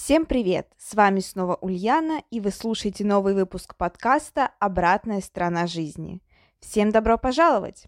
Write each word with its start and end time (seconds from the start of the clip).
Всем 0.00 0.26
привет! 0.26 0.68
С 0.78 0.94
вами 0.94 1.18
снова 1.18 1.56
Ульяна, 1.56 2.22
и 2.30 2.38
вы 2.38 2.52
слушаете 2.52 3.04
новый 3.04 3.34
выпуск 3.34 3.74
подкаста 3.74 4.52
«Обратная 4.60 5.20
сторона 5.20 5.66
жизни». 5.66 6.22
Всем 6.60 6.92
добро 6.92 7.18
пожаловать! 7.18 7.86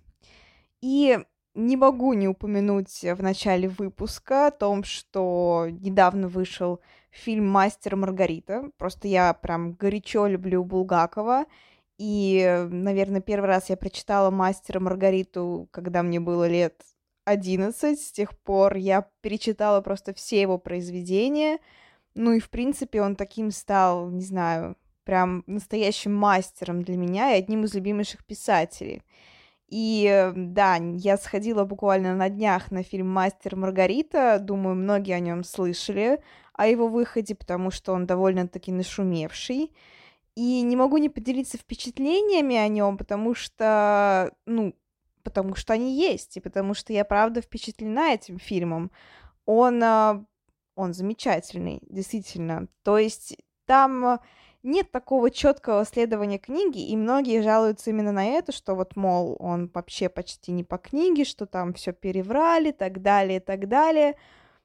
И 0.82 1.20
не 1.54 1.76
могу 1.76 2.12
не 2.14 2.26
упомянуть 2.26 3.04
в 3.04 3.22
начале 3.22 3.68
выпуска 3.68 4.48
о 4.48 4.50
том, 4.50 4.82
что 4.82 5.68
недавно 5.70 6.26
вышел 6.26 6.80
фильм 7.10 7.48
«Мастер 7.48 7.94
Маргарита». 7.94 8.70
Просто 8.76 9.06
я 9.06 9.32
прям 9.32 9.74
горячо 9.74 10.26
люблю 10.26 10.64
Булгакова, 10.64 11.46
и, 11.96 12.66
наверное, 12.70 13.20
первый 13.20 13.46
раз 13.46 13.70
я 13.70 13.76
прочитала 13.76 14.30
«Мастера 14.30 14.80
Маргариту», 14.80 15.68
когда 15.70 16.02
мне 16.02 16.18
было 16.18 16.48
лет 16.48 16.82
11. 17.24 17.98
С 17.98 18.10
тех 18.10 18.36
пор 18.40 18.76
я 18.76 19.08
перечитала 19.20 19.80
просто 19.80 20.12
все 20.12 20.42
его 20.42 20.58
произведения— 20.58 21.60
ну 22.14 22.32
и, 22.32 22.40
в 22.40 22.50
принципе, 22.50 23.02
он 23.02 23.16
таким 23.16 23.50
стал, 23.50 24.10
не 24.10 24.22
знаю, 24.22 24.76
прям 25.04 25.42
настоящим 25.46 26.14
мастером 26.14 26.82
для 26.82 26.96
меня 26.96 27.34
и 27.34 27.38
одним 27.38 27.64
из 27.64 27.74
любимейших 27.74 28.24
писателей. 28.24 29.02
И 29.68 30.32
да, 30.34 30.76
я 30.76 31.16
сходила 31.16 31.64
буквально 31.64 32.14
на 32.16 32.28
днях 32.28 32.72
на 32.72 32.82
фильм 32.82 33.08
«Мастер 33.08 33.54
Маргарита». 33.54 34.38
Думаю, 34.40 34.74
многие 34.74 35.12
о 35.12 35.20
нем 35.20 35.44
слышали, 35.44 36.20
о 36.54 36.66
его 36.66 36.88
выходе, 36.88 37.36
потому 37.36 37.70
что 37.70 37.92
он 37.92 38.04
довольно-таки 38.04 38.72
нашумевший. 38.72 39.72
И 40.34 40.62
не 40.62 40.76
могу 40.76 40.96
не 40.98 41.08
поделиться 41.08 41.56
впечатлениями 41.56 42.56
о 42.56 42.66
нем, 42.66 42.96
потому 42.98 43.34
что, 43.34 44.32
ну, 44.46 44.74
потому 45.22 45.54
что 45.54 45.72
они 45.72 45.96
есть, 45.96 46.36
и 46.36 46.40
потому 46.40 46.74
что 46.74 46.92
я 46.92 47.04
правда 47.04 47.40
впечатлена 47.40 48.14
этим 48.14 48.38
фильмом. 48.38 48.90
Он 49.46 49.82
а, 49.82 50.24
он 50.74 50.94
замечательный, 50.94 51.80
действительно. 51.88 52.68
То 52.82 52.98
есть 52.98 53.36
там 53.66 54.20
нет 54.62 54.90
такого 54.90 55.30
четкого 55.30 55.84
следования 55.84 56.38
книги, 56.38 56.88
и 56.88 56.96
многие 56.96 57.42
жалуются 57.42 57.90
именно 57.90 58.12
на 58.12 58.26
это, 58.26 58.52
что 58.52 58.74
вот, 58.74 58.94
мол, 58.96 59.36
он 59.38 59.70
вообще 59.72 60.08
почти 60.08 60.52
не 60.52 60.64
по 60.64 60.76
книге, 60.76 61.24
что 61.24 61.46
там 61.46 61.72
все 61.72 61.92
переврали, 61.92 62.70
так 62.70 63.00
далее, 63.00 63.40
так 63.40 63.68
далее. 63.68 64.16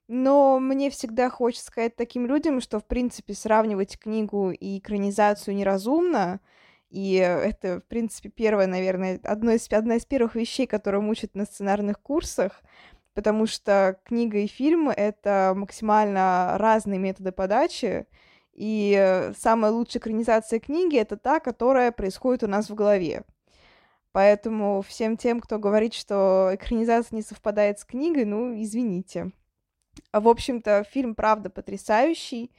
Но 0.08 0.60
мне 0.60 0.90
всегда 0.90 1.30
хочется 1.30 1.68
сказать 1.68 1.96
таким 1.96 2.28
людям, 2.28 2.62
что, 2.62 2.80
в 2.80 2.86
принципе, 2.86 3.34
сравнивать 3.34 3.98
книгу 3.98 4.52
и 4.52 4.78
экранизацию 4.78 5.56
неразумно, 5.56 6.42
и 6.90 7.16
это, 7.16 7.80
в 7.80 7.86
принципе, 7.86 8.30
первое, 8.30 8.68
наверное, 8.68 9.20
одно 9.24 9.52
из, 9.52 9.72
одна 9.72 9.96
из 9.96 10.06
первых 10.06 10.36
вещей, 10.36 10.68
которые 10.68 11.02
мучат 11.02 11.36
на 11.36 11.46
сценарных 11.46 12.00
курсах, 12.00 12.62
потому 13.16 13.48
что 13.48 14.00
книга 14.04 14.38
и 14.40 14.48
фильм— 14.48 14.90
это 14.96 15.54
максимально 15.56 16.58
разные 16.60 17.00
методы 17.00 17.32
подачи, 17.32 18.06
и 18.54 19.32
самая 19.38 19.72
лучшая 19.72 20.02
экранизация 20.02 20.60
книги— 20.60 20.98
это 21.00 21.18
та, 21.18 21.40
которая 21.40 21.92
происходит 21.92 22.44
у 22.44 22.48
нас 22.48 22.70
в 22.70 22.76
голове. 22.76 23.24
Поэтому 24.12 24.82
всем 24.82 25.18
тем, 25.18 25.42
кто 25.42 25.60
говорит, 25.60 25.94
что 25.94 26.52
экранизация 26.54 27.18
не 27.18 27.22
совпадает 27.22 27.80
с 27.80 27.86
книгой, 27.86 28.24
ну, 28.24 28.54
извините. 28.62 29.32
В 30.14 30.28
общем-то, 30.28 30.86
фильм, 30.90 31.16
правда, 31.16 31.50
потрясающий. 31.50 32.52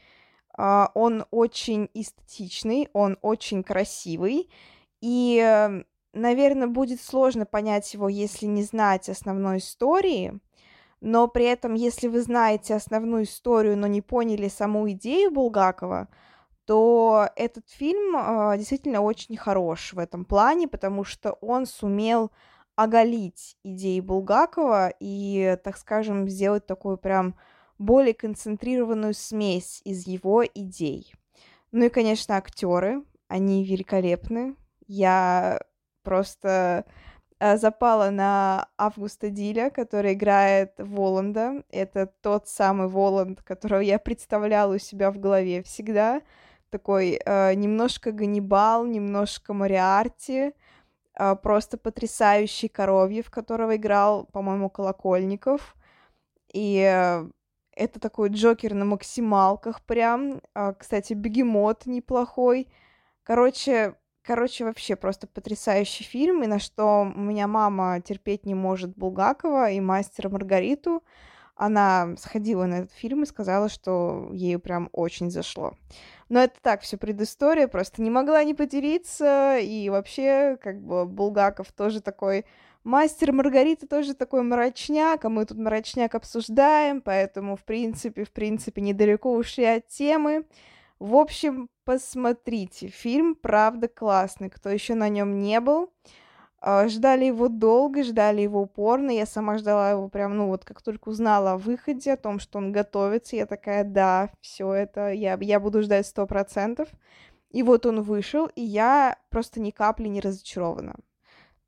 А, 0.56 0.90
он 0.94 1.24
очень 1.30 1.88
эстетичный, 1.94 2.88
он 2.92 3.18
очень 3.22 3.62
красивый. 3.62 4.50
И, 5.00 5.82
наверное, 6.12 6.66
будет 6.66 7.00
сложно 7.00 7.46
понять 7.46 7.94
его, 7.94 8.08
если 8.08 8.46
не 8.46 8.62
знать 8.62 9.08
основной 9.08 9.58
истории 9.58 10.38
но 11.00 11.28
при 11.28 11.44
этом, 11.44 11.74
если 11.74 12.08
вы 12.08 12.22
знаете 12.22 12.74
основную 12.74 13.24
историю, 13.24 13.76
но 13.76 13.86
не 13.86 14.00
поняли 14.00 14.48
саму 14.48 14.90
идею 14.90 15.30
Булгакова, 15.30 16.08
то 16.64 17.28
этот 17.36 17.68
фильм 17.68 18.16
э, 18.16 18.58
действительно 18.58 19.00
очень 19.00 19.36
хорош 19.36 19.92
в 19.92 19.98
этом 19.98 20.24
плане, 20.24 20.66
потому 20.66 21.04
что 21.04 21.32
он 21.40 21.66
сумел 21.66 22.32
оголить 22.74 23.56
идеи 23.62 24.00
Булгакова 24.00 24.92
и, 24.98 25.56
так 25.62 25.76
скажем, 25.76 26.28
сделать 26.28 26.66
такую 26.66 26.98
прям 26.98 27.36
более 27.78 28.14
концентрированную 28.14 29.14
смесь 29.14 29.80
из 29.84 30.06
его 30.06 30.44
идей. 30.44 31.14
Ну 31.72 31.84
и, 31.84 31.88
конечно, 31.88 32.36
актеры, 32.36 33.02
они 33.28 33.64
великолепны. 33.64 34.56
Я 34.86 35.60
просто 36.02 36.84
запала 37.40 38.10
на 38.10 38.68
Августа 38.78 39.30
Диля, 39.30 39.70
который 39.70 40.14
играет 40.14 40.74
Воланда. 40.78 41.62
Это 41.70 42.06
тот 42.22 42.48
самый 42.48 42.88
Воланд, 42.88 43.42
которого 43.42 43.80
я 43.80 43.98
представляла 43.98 44.74
у 44.74 44.78
себя 44.78 45.10
в 45.10 45.18
голове 45.18 45.62
всегда. 45.62 46.22
Такой 46.70 47.20
э, 47.24 47.54
немножко 47.54 48.10
Ганнибал, 48.10 48.86
немножко 48.86 49.54
Мариарти, 49.54 50.52
э, 51.18 51.36
просто 51.36 51.78
потрясающий 51.78 52.68
Коровьев, 52.68 53.30
которого 53.30 53.76
играл, 53.76 54.26
по-моему, 54.26 54.68
Колокольников. 54.68 55.76
И 56.52 56.80
э, 56.80 57.28
это 57.72 58.00
такой 58.00 58.30
Джокер 58.30 58.74
на 58.74 58.84
максималках 58.84 59.82
прям. 59.82 60.40
Э, 60.54 60.74
кстати, 60.76 61.12
Бегемот 61.12 61.86
неплохой. 61.86 62.68
Короче, 63.22 63.94
Короче, 64.26 64.64
вообще 64.64 64.96
просто 64.96 65.28
потрясающий 65.28 66.02
фильм, 66.02 66.42
и 66.42 66.48
на 66.48 66.58
что 66.58 67.02
у 67.02 67.20
меня 67.20 67.46
мама 67.46 68.00
терпеть 68.00 68.44
не 68.44 68.54
может 68.54 68.96
Булгакова 68.96 69.70
и 69.70 69.78
мастера 69.78 70.28
Маргариту. 70.28 71.04
Она 71.54 72.16
сходила 72.18 72.66
на 72.66 72.80
этот 72.80 72.92
фильм 72.92 73.22
и 73.22 73.26
сказала, 73.26 73.68
что 73.68 74.28
ей 74.32 74.58
прям 74.58 74.90
очень 74.92 75.30
зашло. 75.30 75.74
Но 76.28 76.40
это 76.40 76.56
так, 76.60 76.82
все 76.82 76.96
предыстория, 76.96 77.68
просто 77.68 78.02
не 78.02 78.10
могла 78.10 78.42
не 78.42 78.52
поделиться, 78.52 79.58
и 79.58 79.88
вообще, 79.90 80.58
как 80.60 80.80
бы, 80.82 81.06
Булгаков 81.06 81.70
тоже 81.72 82.00
такой 82.00 82.44
Мастер 82.82 83.32
Маргарита 83.32 83.86
тоже 83.88 84.14
такой 84.14 84.42
мрачняк, 84.42 85.24
а 85.24 85.28
мы 85.28 85.44
тут 85.44 85.58
мрачняк 85.58 86.14
обсуждаем, 86.14 87.00
поэтому, 87.00 87.56
в 87.56 87.64
принципе, 87.64 88.24
в 88.24 88.30
принципе, 88.30 88.80
недалеко 88.80 89.32
ушли 89.32 89.64
от 89.64 89.88
темы. 89.88 90.44
В 90.98 91.14
общем, 91.16 91.68
посмотрите. 91.84 92.88
Фильм, 92.88 93.34
правда, 93.34 93.86
классный. 93.88 94.48
Кто 94.48 94.70
еще 94.70 94.94
на 94.94 95.08
нем 95.08 95.40
не 95.40 95.60
был, 95.60 95.92
а, 96.58 96.88
ждали 96.88 97.26
его 97.26 97.48
долго, 97.48 98.02
ждали 98.02 98.40
его 98.40 98.62
упорно. 98.62 99.10
Я 99.10 99.26
сама 99.26 99.58
ждала 99.58 99.90
его 99.90 100.08
прям, 100.08 100.36
ну 100.36 100.46
вот, 100.48 100.64
как 100.64 100.80
только 100.82 101.10
узнала 101.10 101.52
о 101.52 101.58
выходе, 101.58 102.12
о 102.12 102.16
том, 102.16 102.38
что 102.40 102.58
он 102.58 102.72
готовится, 102.72 103.36
я 103.36 103.46
такая, 103.46 103.84
да, 103.84 104.30
все 104.40 104.72
это, 104.72 105.12
я, 105.12 105.36
я 105.40 105.60
буду 105.60 105.82
ждать 105.82 106.06
сто 106.06 106.26
процентов. 106.26 106.88
И 107.50 107.62
вот 107.62 107.86
он 107.86 108.02
вышел, 108.02 108.46
и 108.54 108.62
я 108.62 109.18
просто 109.30 109.60
ни 109.60 109.70
капли 109.70 110.08
не 110.08 110.20
разочарована. 110.20 110.96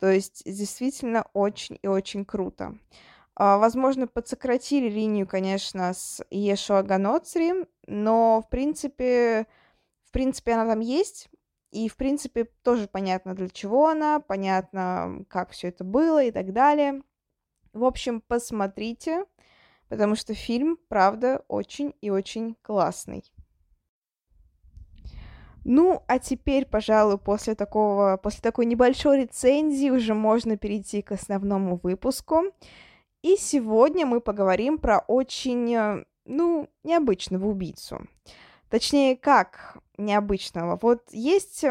То 0.01 0.11
есть 0.11 0.43
действительно 0.45 1.27
очень 1.33 1.79
и 1.83 1.87
очень 1.87 2.25
круто. 2.25 2.77
А, 3.41 3.57
возможно, 3.57 4.09
подсократили 4.09 4.89
линию, 4.89 5.25
конечно, 5.25 5.95
с 5.95 6.21
Ешуа 6.29 6.83
Ганоцри, 6.83 7.69
но, 7.87 8.43
в 8.45 8.51
принципе, 8.51 9.47
в 10.03 10.11
принципе, 10.11 10.55
она 10.55 10.67
там 10.67 10.81
есть, 10.81 11.29
и, 11.71 11.89
в 11.89 11.97
принципе, 11.97 12.47
тоже 12.65 12.89
понятно, 12.89 13.37
для 13.37 13.49
чего 13.49 13.87
она, 13.87 14.19
понятно, 14.19 15.25
как 15.29 15.51
все 15.51 15.69
это 15.69 15.85
было 15.85 16.25
и 16.25 16.33
так 16.33 16.53
далее. 16.53 17.03
В 17.73 17.85
общем, 17.85 18.21
посмотрите, 18.21 19.25
потому 19.89 20.17
что 20.17 20.35
фильм, 20.35 20.77
правда, 20.89 21.45
очень 21.47 21.95
и 22.01 22.11
очень 22.11 22.57
классный. 22.63 23.23
Ну, 25.65 26.03
а 26.09 26.19
теперь, 26.19 26.67
пожалуй, 26.67 27.19
после 27.19 27.55
такого, 27.55 28.17
после 28.17 28.41
такой 28.41 28.67
небольшой 28.67 29.23
рецензии 29.23 29.91
уже 29.91 30.15
можно 30.15 30.57
перейти 30.57 31.03
к 31.03 31.13
основному 31.13 31.79
выпуску. 31.81 32.43
И 33.23 33.37
сегодня 33.37 34.07
мы 34.07 34.21
поговорим 34.21 34.79
про 34.79 35.01
очень, 35.01 35.75
э, 35.75 36.05
ну, 36.25 36.69
необычного 36.85 37.47
убийцу. 37.47 38.07
Точнее, 38.71 39.17
как 39.17 39.79
необычного. 39.97 40.79
Вот 40.81 41.03
есть 41.11 41.65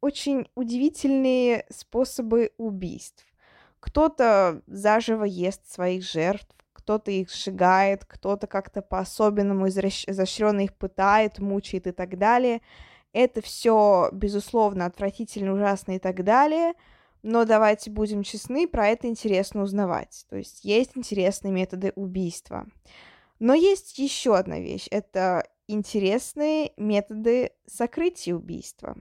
очень 0.00 0.48
удивительные 0.54 1.66
способы 1.70 2.52
убийств. 2.58 3.24
Кто-то 3.80 4.62
заживо 4.66 5.24
ест 5.24 5.66
своих 5.66 6.04
жертв, 6.04 6.54
кто-то 6.72 7.10
их 7.10 7.30
сжигает, 7.30 8.04
кто-то 8.04 8.46
как-то 8.46 8.82
по-особенному 8.82 9.68
изощренно 9.68 10.60
их 10.60 10.74
пытает, 10.76 11.38
мучает 11.38 11.86
и 11.86 11.92
так 11.92 12.18
далее. 12.18 12.60
Это 13.14 13.40
все, 13.40 14.10
безусловно, 14.12 14.86
отвратительно, 14.86 15.54
ужасно 15.54 15.92
и 15.92 15.98
так 15.98 16.22
далее. 16.24 16.74
Но 17.24 17.46
давайте 17.46 17.90
будем 17.90 18.22
честны, 18.22 18.68
про 18.68 18.88
это 18.88 19.08
интересно 19.08 19.62
узнавать. 19.62 20.26
То 20.28 20.36
есть 20.36 20.62
есть 20.62 20.90
интересные 20.94 21.54
методы 21.54 21.94
убийства. 21.96 22.66
Но 23.38 23.54
есть 23.54 23.98
еще 23.98 24.36
одна 24.36 24.60
вещь. 24.60 24.88
Это 24.90 25.48
интересные 25.66 26.74
методы 26.76 27.52
сокрытия 27.66 28.34
убийства. 28.34 28.98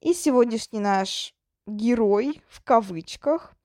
И 0.00 0.14
сегодняшний 0.14 0.78
наш 0.78 1.34
герой, 1.66 2.40
в 2.48 2.62
кавычках, 2.62 3.56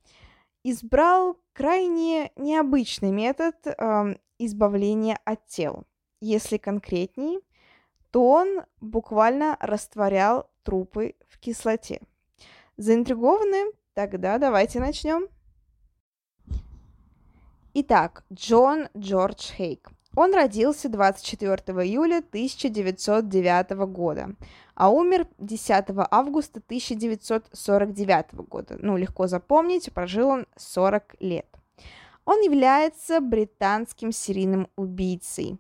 избрал 0.64 1.38
крайне 1.54 2.32
необычный 2.36 3.12
метод 3.12 3.56
э, 3.68 4.16
избавления 4.40 5.20
от 5.24 5.46
тел. 5.46 5.84
Если 6.20 6.58
конкретней, 6.58 7.42
то 8.10 8.28
он 8.28 8.64
буквально 8.82 9.56
растворял 9.60 10.50
трупы 10.64 11.14
в 11.30 11.38
кислоте. 11.38 12.02
Заинтригованы? 12.78 13.83
Тогда 13.94 14.40
давайте 14.40 14.80
начнем. 14.80 15.28
Итак, 17.76 18.24
Джон 18.34 18.88
Джордж 18.98 19.52
Хейк. 19.56 19.92
Он 20.16 20.34
родился 20.34 20.90
24 20.90 21.54
июля 21.88 22.18
1909 22.20 23.70
года, 23.88 24.36
а 24.74 24.90
умер 24.90 25.28
10 25.38 25.86
августа 26.12 26.60
1949 26.60 28.34
года. 28.48 28.78
Ну, 28.80 28.98
легко 28.98 29.28
запомнить, 29.28 29.92
прожил 29.94 30.30
он 30.30 30.48
40 30.56 31.16
лет. 31.20 31.48
Он 32.26 32.42
является 32.42 33.22
британским 33.22 34.12
серийным 34.12 34.70
убийцей. 34.76 35.60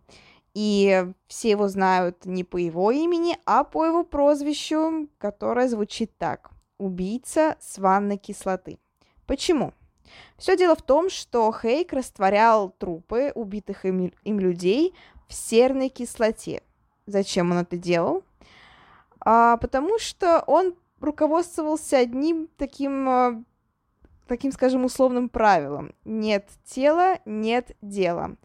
И 0.55 1.07
все 1.27 1.51
его 1.51 1.67
знают 1.67 2.25
не 2.25 2.43
по 2.43 2.57
его 2.57 2.91
имени, 2.91 3.37
а 3.45 3.63
по 3.63 3.85
его 3.85 4.03
прозвищу, 4.03 5.07
которое 5.17 5.67
звучит 5.67 6.15
так. 6.17 6.52
Убийца 6.77 7.55
с 7.59 7.77
ванной 7.77 8.17
кислоты. 8.17 8.79
Почему? 9.25 9.73
Все 10.37 10.57
дело 10.57 10.75
в 10.75 10.81
том, 10.81 11.09
что 11.09 11.51
Хейк 11.51 11.93
растворял 11.93 12.69
трупы 12.69 13.31
убитых 13.35 13.85
им, 13.85 14.11
им 14.23 14.39
людей 14.39 14.93
в 15.27 15.33
серной 15.33 15.89
кислоте. 15.89 16.61
Зачем 17.05 17.51
он 17.51 17.59
это 17.59 17.77
делал? 17.77 18.23
А, 19.19 19.57
потому 19.57 19.99
что 19.99 20.43
он 20.47 20.75
руководствовался 20.99 21.97
одним 21.97 22.49
таким, 22.57 23.09
а, 23.09 23.43
таким, 24.27 24.51
скажем, 24.51 24.85
условным 24.85 25.29
правилом. 25.29 25.93
Нет 26.05 26.49
тела, 26.65 27.19
нет 27.25 27.75
дела. 27.81 28.35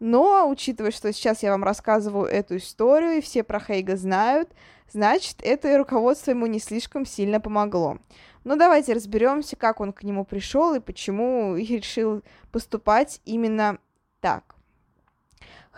Но, 0.00 0.48
учитывая, 0.48 0.92
что 0.92 1.12
сейчас 1.12 1.42
я 1.42 1.50
вам 1.50 1.64
рассказываю 1.64 2.26
эту 2.26 2.56
историю, 2.56 3.18
и 3.18 3.20
все 3.20 3.42
про 3.42 3.58
Хейга 3.58 3.96
знают, 3.96 4.52
значит, 4.92 5.36
это 5.42 5.76
руководство 5.78 6.30
ему 6.30 6.46
не 6.46 6.58
слишком 6.58 7.06
сильно 7.06 7.40
помогло. 7.40 7.98
Но 8.44 8.56
давайте 8.56 8.92
разберемся, 8.92 9.56
как 9.56 9.80
он 9.80 9.92
к 9.92 10.02
нему 10.02 10.24
пришел 10.24 10.74
и 10.74 10.80
почему 10.80 11.56
решил 11.56 12.22
поступать 12.50 13.20
именно 13.24 13.78
так. 14.20 14.54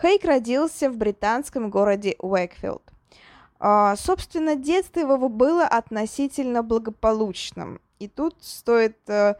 Хейк 0.01 0.25
родился 0.25 0.89
в 0.89 0.97
британском 0.97 1.69
городе 1.69 2.15
Уэкфилд. 2.19 2.81
Uh, 3.59 3.95
собственно, 3.95 4.55
детство 4.55 5.01
его 5.01 5.29
было 5.29 5.65
относительно 5.65 6.63
благополучным. 6.63 7.79
И 7.99 8.07
тут 8.07 8.35
стоит, 8.41 8.97
uh, 9.05 9.35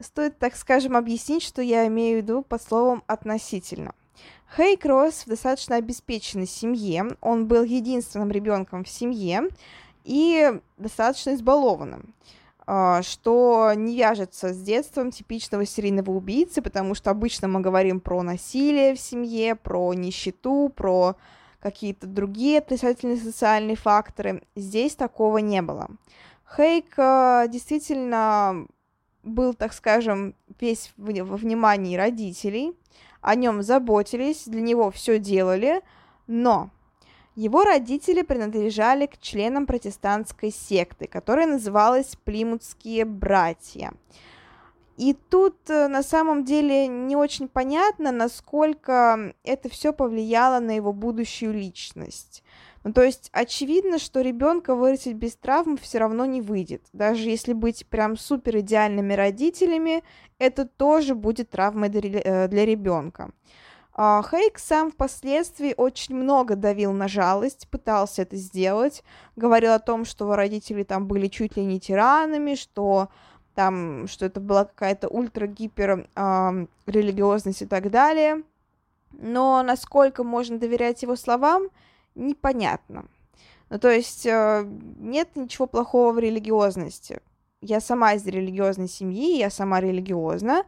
стоит, 0.00 0.40
так 0.40 0.56
скажем, 0.56 0.96
объяснить, 0.96 1.44
что 1.44 1.62
я 1.62 1.86
имею 1.86 2.18
в 2.18 2.22
виду 2.22 2.42
под 2.42 2.60
словом 2.60 3.04
«относительно». 3.06 3.94
Хейк 4.56 4.84
рос 4.84 5.22
в 5.24 5.28
достаточно 5.28 5.76
обеспеченной 5.76 6.46
семье, 6.46 7.16
он 7.20 7.46
был 7.46 7.62
единственным 7.62 8.30
ребенком 8.30 8.84
в 8.84 8.88
семье 8.88 9.48
и 10.04 10.60
достаточно 10.76 11.34
избалованным. 11.34 12.14
А, 12.72 13.02
что 13.02 13.72
не 13.74 13.96
вяжется 13.96 14.54
с 14.54 14.62
детством 14.62 15.10
типичного 15.10 15.66
серийного 15.66 16.12
убийцы, 16.12 16.62
потому 16.62 16.94
что 16.94 17.10
обычно 17.10 17.48
мы 17.48 17.60
говорим 17.60 17.98
про 17.98 18.22
насилие 18.22 18.94
в 18.94 19.00
семье, 19.00 19.56
про 19.56 19.92
нищету, 19.94 20.72
про 20.74 21.16
какие-то 21.58 22.06
другие 22.06 22.58
отрицательные 22.58 23.16
социальные 23.16 23.74
факторы. 23.74 24.42
Здесь 24.54 24.94
такого 24.94 25.38
не 25.38 25.62
было. 25.62 25.88
Хейк 26.56 26.94
а, 26.96 27.48
действительно 27.48 28.66
был, 29.24 29.54
так 29.54 29.72
скажем, 29.72 30.36
весь 30.60 30.92
во 30.96 31.36
внимании 31.36 31.96
родителей, 31.96 32.72
о 33.20 33.34
нем 33.34 33.62
заботились, 33.62 34.44
для 34.46 34.60
него 34.60 34.90
все 34.90 35.18
делали, 35.18 35.82
но 36.26 36.70
его 37.36 37.64
родители 37.64 38.22
принадлежали 38.22 39.06
к 39.06 39.18
членам 39.18 39.66
протестантской 39.66 40.50
секты, 40.50 41.06
которая 41.06 41.46
называлась 41.46 42.16
Плимутские 42.24 43.04
братья. 43.04 43.92
И 44.96 45.14
тут 45.14 45.56
э, 45.70 45.88
на 45.88 46.02
самом 46.02 46.44
деле 46.44 46.86
не 46.86 47.16
очень 47.16 47.48
понятно, 47.48 48.12
насколько 48.12 49.32
это 49.44 49.70
все 49.70 49.94
повлияло 49.94 50.60
на 50.60 50.72
его 50.72 50.92
будущую 50.92 51.54
личность. 51.54 52.42
Ну, 52.82 52.92
то 52.92 53.02
есть 53.02 53.28
очевидно, 53.32 53.98
что 53.98 54.22
ребенка 54.22 54.74
вырастить 54.74 55.14
без 55.14 55.36
травм 55.36 55.76
все 55.76 55.98
равно 55.98 56.24
не 56.24 56.40
выйдет. 56.40 56.82
Даже 56.92 57.28
если 57.28 57.52
быть 57.52 57.86
прям 57.86 58.16
супер 58.16 58.58
идеальными 58.60 59.12
родителями, 59.12 60.02
это 60.38 60.64
тоже 60.64 61.14
будет 61.14 61.50
травмой 61.50 61.90
для 61.90 62.20
э, 62.24 62.48
ребенка. 62.48 63.32
А, 63.92 64.22
Хейк 64.22 64.58
сам 64.58 64.90
впоследствии 64.90 65.74
очень 65.76 66.14
много 66.14 66.56
давил 66.56 66.92
на 66.92 67.06
жалость, 67.06 67.68
пытался 67.68 68.22
это 68.22 68.36
сделать, 68.36 69.04
говорил 69.36 69.72
о 69.72 69.78
том, 69.78 70.06
что 70.06 70.24
его 70.24 70.36
родители 70.36 70.84
там 70.84 71.06
были 71.06 71.26
чуть 71.26 71.58
ли 71.58 71.64
не 71.66 71.78
тиранами, 71.80 72.54
что 72.54 73.08
там, 73.54 74.06
что 74.08 74.24
это 74.24 74.40
была 74.40 74.64
какая-то 74.64 75.08
ультра-гипер 75.08 76.08
э, 76.14 76.66
религиозность 76.86 77.60
и 77.60 77.66
так 77.66 77.90
далее. 77.90 78.42
Но 79.12 79.62
насколько 79.62 80.24
можно 80.24 80.58
доверять 80.58 81.02
его 81.02 81.14
словам, 81.14 81.68
непонятно. 82.14 83.06
Ну, 83.70 83.78
то 83.78 83.88
есть 83.88 84.26
э, 84.26 84.64
нет 84.98 85.36
ничего 85.36 85.66
плохого 85.66 86.12
в 86.12 86.18
религиозности. 86.18 87.20
Я 87.60 87.80
сама 87.80 88.14
из 88.14 88.26
религиозной 88.26 88.88
семьи, 88.88 89.38
я 89.38 89.50
сама 89.50 89.80
религиозна, 89.80 90.64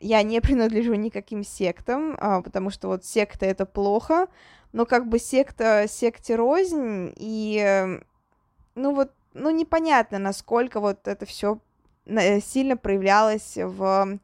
я 0.00 0.22
не 0.22 0.40
принадлежу 0.40 0.94
никаким 0.94 1.44
сектам, 1.44 2.16
а, 2.18 2.42
потому 2.42 2.70
что 2.70 2.88
вот 2.88 3.04
секта 3.04 3.46
это 3.46 3.66
плохо, 3.66 4.26
но 4.72 4.84
как 4.84 5.08
бы 5.08 5.18
секта 5.18 5.86
секте 5.88 6.34
рознь, 6.34 7.12
и 7.16 8.00
ну 8.74 8.94
вот, 8.94 9.12
ну 9.34 9.50
непонятно, 9.50 10.18
насколько 10.18 10.80
вот 10.80 11.06
это 11.06 11.26
все 11.26 11.58
э, 12.06 12.40
сильно 12.40 12.76
проявлялось 12.76 13.56
в 13.56 14.18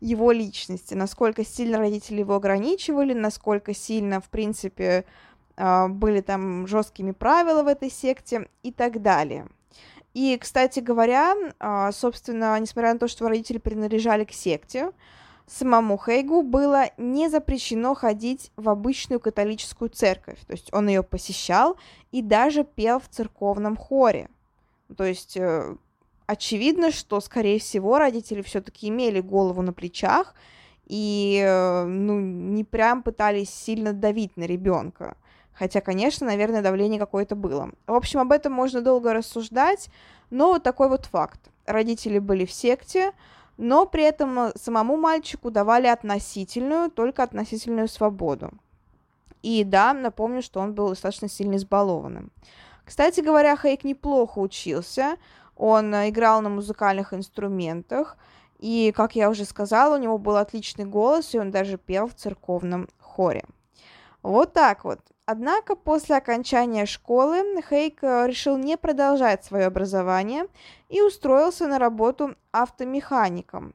его 0.00 0.32
личности, 0.32 0.92
насколько 0.92 1.44
сильно 1.44 1.78
родители 1.78 2.20
его 2.20 2.34
ограничивали, 2.34 3.14
насколько 3.14 3.72
сильно, 3.72 4.20
в 4.20 4.28
принципе, 4.28 5.06
были 5.56 6.20
там 6.20 6.66
жесткими 6.66 7.12
правила 7.12 7.62
в 7.62 7.68
этой 7.68 7.90
секте 7.90 8.48
и 8.62 8.72
так 8.72 9.02
далее. 9.02 9.46
И, 10.14 10.38
кстати 10.40 10.78
говоря, 10.78 11.34
а, 11.58 11.90
собственно, 11.90 12.58
несмотря 12.60 12.92
на 12.92 13.00
то, 13.00 13.08
что 13.08 13.28
родители 13.28 13.58
принадлежали 13.58 14.24
к 14.24 14.32
секте, 14.32 14.92
самому 15.46 15.98
Хейгу 15.98 16.42
было 16.42 16.86
не 16.96 17.28
запрещено 17.28 17.94
ходить 17.94 18.52
в 18.56 18.68
обычную 18.68 19.18
католическую 19.18 19.90
церковь. 19.90 20.38
То 20.46 20.52
есть 20.52 20.72
он 20.72 20.88
ее 20.88 21.02
посещал 21.02 21.76
и 22.12 22.22
даже 22.22 22.64
пел 22.64 23.00
в 23.00 23.08
церковном 23.08 23.76
хоре. 23.76 24.28
То 24.96 25.04
есть 25.04 25.36
э, 25.36 25.74
очевидно, 26.26 26.92
что, 26.92 27.20
скорее 27.20 27.58
всего, 27.58 27.98
родители 27.98 28.42
все-таки 28.42 28.88
имели 28.88 29.20
голову 29.20 29.62
на 29.62 29.72
плечах 29.72 30.34
и 30.86 31.42
э, 31.44 31.84
ну, 31.84 32.20
не 32.20 32.62
прям 32.62 33.02
пытались 33.02 33.50
сильно 33.50 33.92
давить 33.92 34.36
на 34.36 34.44
ребенка. 34.44 35.16
Хотя, 35.54 35.80
конечно, 35.80 36.26
наверное, 36.26 36.62
давление 36.62 36.98
какое-то 36.98 37.36
было. 37.36 37.70
В 37.86 37.94
общем, 37.94 38.20
об 38.20 38.32
этом 38.32 38.52
можно 38.52 38.80
долго 38.80 39.12
рассуждать, 39.12 39.88
но 40.30 40.48
вот 40.48 40.62
такой 40.62 40.88
вот 40.88 41.06
факт. 41.06 41.40
Родители 41.66 42.18
были 42.18 42.44
в 42.44 42.52
секте, 42.52 43.12
но 43.56 43.86
при 43.86 44.02
этом 44.02 44.50
самому 44.56 44.96
мальчику 44.96 45.50
давали 45.50 45.86
относительную, 45.86 46.90
только 46.90 47.22
относительную 47.22 47.88
свободу. 47.88 48.50
И 49.42 49.62
да, 49.62 49.92
напомню, 49.92 50.42
что 50.42 50.60
он 50.60 50.74
был 50.74 50.88
достаточно 50.88 51.28
сильно 51.28 51.56
избалованным. 51.56 52.32
Кстати 52.84 53.20
говоря, 53.20 53.56
Хейк 53.56 53.84
неплохо 53.84 54.38
учился, 54.38 55.16
он 55.56 55.94
играл 55.94 56.42
на 56.42 56.48
музыкальных 56.48 57.14
инструментах, 57.14 58.16
и, 58.58 58.92
как 58.96 59.14
я 59.14 59.30
уже 59.30 59.44
сказала, 59.44 59.96
у 59.96 60.00
него 60.00 60.18
был 60.18 60.36
отличный 60.36 60.84
голос, 60.84 61.34
и 61.34 61.38
он 61.38 61.50
даже 61.50 61.76
пел 61.76 62.08
в 62.08 62.14
церковном 62.14 62.88
хоре. 62.98 63.44
Вот 64.22 64.52
так 64.52 64.84
вот. 64.84 65.00
Однако 65.26 65.74
после 65.74 66.16
окончания 66.16 66.84
школы 66.84 67.62
Хейк 67.68 68.02
э, 68.02 68.26
решил 68.26 68.58
не 68.58 68.76
продолжать 68.76 69.42
свое 69.44 69.66
образование 69.66 70.46
и 70.90 71.00
устроился 71.00 71.66
на 71.66 71.78
работу 71.78 72.34
автомехаником. 72.52 73.74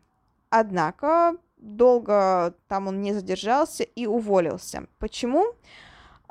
Однако 0.51 1.37
долго 1.57 2.53
там 2.67 2.87
он 2.87 3.01
не 3.01 3.13
задержался 3.13 3.83
и 3.83 4.05
уволился. 4.05 4.85
Почему? 4.99 5.55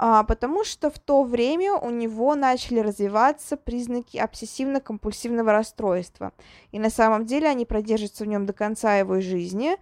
А, 0.01 0.23
потому 0.23 0.63
что 0.63 0.91
в 0.91 0.99
то 1.01 1.25
время 1.25 1.75
у 1.75 1.91
него 1.91 2.37
начали 2.37 2.79
развиваться 2.79 3.57
признаки 3.57 4.17
обсессивно-компульсивного 4.19 5.51
расстройства. 5.51 6.33
И 6.71 6.79
на 6.79 6.89
самом 6.89 7.27
деле 7.27 7.49
они 7.49 7.65
продержатся 7.65 8.23
в 8.23 8.29
нем 8.29 8.47
до 8.47 8.53
конца 8.53 8.97
его 8.97 9.21
жизни. 9.21 9.77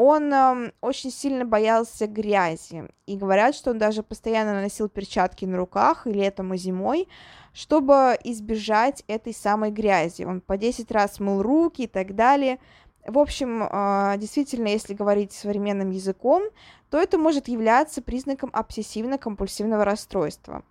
Он 0.00 0.32
э, 0.32 0.70
очень 0.80 1.10
сильно 1.10 1.44
боялся 1.44 2.06
грязи. 2.06 2.84
И 3.06 3.16
говорят, 3.16 3.56
что 3.56 3.72
он 3.72 3.78
даже 3.78 4.04
постоянно 4.04 4.54
наносил 4.54 4.88
перчатки 4.88 5.44
на 5.44 5.56
руках 5.56 6.06
и 6.06 6.12
летом, 6.12 6.54
и 6.54 6.56
зимой, 6.56 7.08
чтобы 7.52 8.16
избежать 8.22 9.02
этой 9.08 9.34
самой 9.34 9.72
грязи. 9.72 10.22
Он 10.22 10.40
по 10.40 10.56
10 10.56 10.88
раз 10.92 11.18
мыл 11.18 11.42
руки 11.42 11.82
и 11.82 11.86
так 11.88 12.14
далее. 12.14 12.60
В 13.08 13.18
общем, 13.18 13.66
а, 13.68 14.16
действительно, 14.18 14.68
если 14.68 14.94
говорить 14.94 15.32
современным 15.32 15.90
языком, 15.90 16.44
то 16.90 17.00
это 17.00 17.18
может 17.18 17.48
являться 17.48 18.00
признаком 18.00 18.50
обсессивно-компульсивного 18.50 19.82
расстройства. 19.82 20.62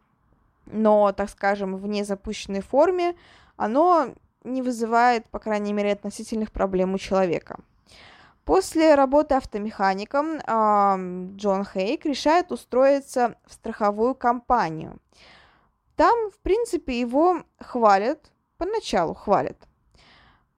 Но, 0.67 1.11
так 1.11 1.29
скажем, 1.29 1.75
в 1.75 1.85
незапущенной 1.85 2.61
форме 2.61 3.13
оно 3.57 4.13
не 4.45 4.61
вызывает, 4.61 5.27
по 5.27 5.39
крайней 5.39 5.73
мере, 5.73 5.91
относительных 5.91 6.53
проблем 6.53 6.93
у 6.93 6.97
человека. 6.97 7.59
После 8.47 8.95
работы 8.95 9.35
автомехаником 9.35 10.37
Джон 11.35 11.65
Хейк 11.65 12.05
решает 12.05 12.49
устроиться 12.53 13.35
в 13.45 13.51
страховую 13.51 14.15
компанию. 14.15 15.01
Там, 15.97 16.31
в 16.31 16.39
принципе, 16.39 16.97
его 16.97 17.43
хвалят, 17.59 18.31
поначалу 18.57 19.15
хвалят. 19.15 19.57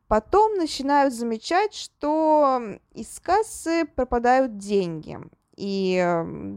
Потом 0.08 0.54
начинают 0.54 1.16
замечать, 1.16 1.74
что 1.74 2.62
из 2.94 3.20
кассы 3.20 3.86
пропадают 3.86 4.58
деньги. 4.58 5.18
И 5.56 6.00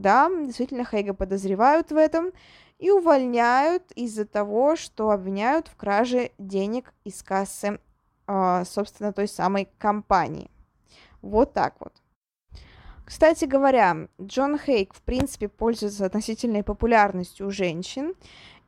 да, 0.03 0.29
действительно, 0.29 0.85
Хейга 0.85 1.15
подозревают 1.15 1.93
в 1.93 1.97
этом 1.97 2.33
и 2.79 2.91
увольняют 2.91 3.91
из-за 3.93 4.27
того, 4.27 4.77
что 4.77 5.11
обвиняют 5.11 5.69
в 5.69 5.77
краже 5.77 6.33
денег 6.37 6.93
из 7.05 7.23
кассы, 7.23 7.81
а, 8.27 8.67
собственно, 8.67 9.15
той 9.15 9.29
самой 9.29 9.71
компании. 9.79 10.51
Вот 11.23 11.53
так 11.53 11.77
вот. 11.81 11.93
Кстати 13.05 13.45
говоря, 13.45 14.09
Джон 14.21 14.59
Хейк, 14.59 14.95
в 14.95 15.03
принципе, 15.03 15.49
пользуется 15.49 16.07
относительной 16.07 16.63
популярностью 16.63 17.47
у 17.47 17.51
женщин, 17.51 18.15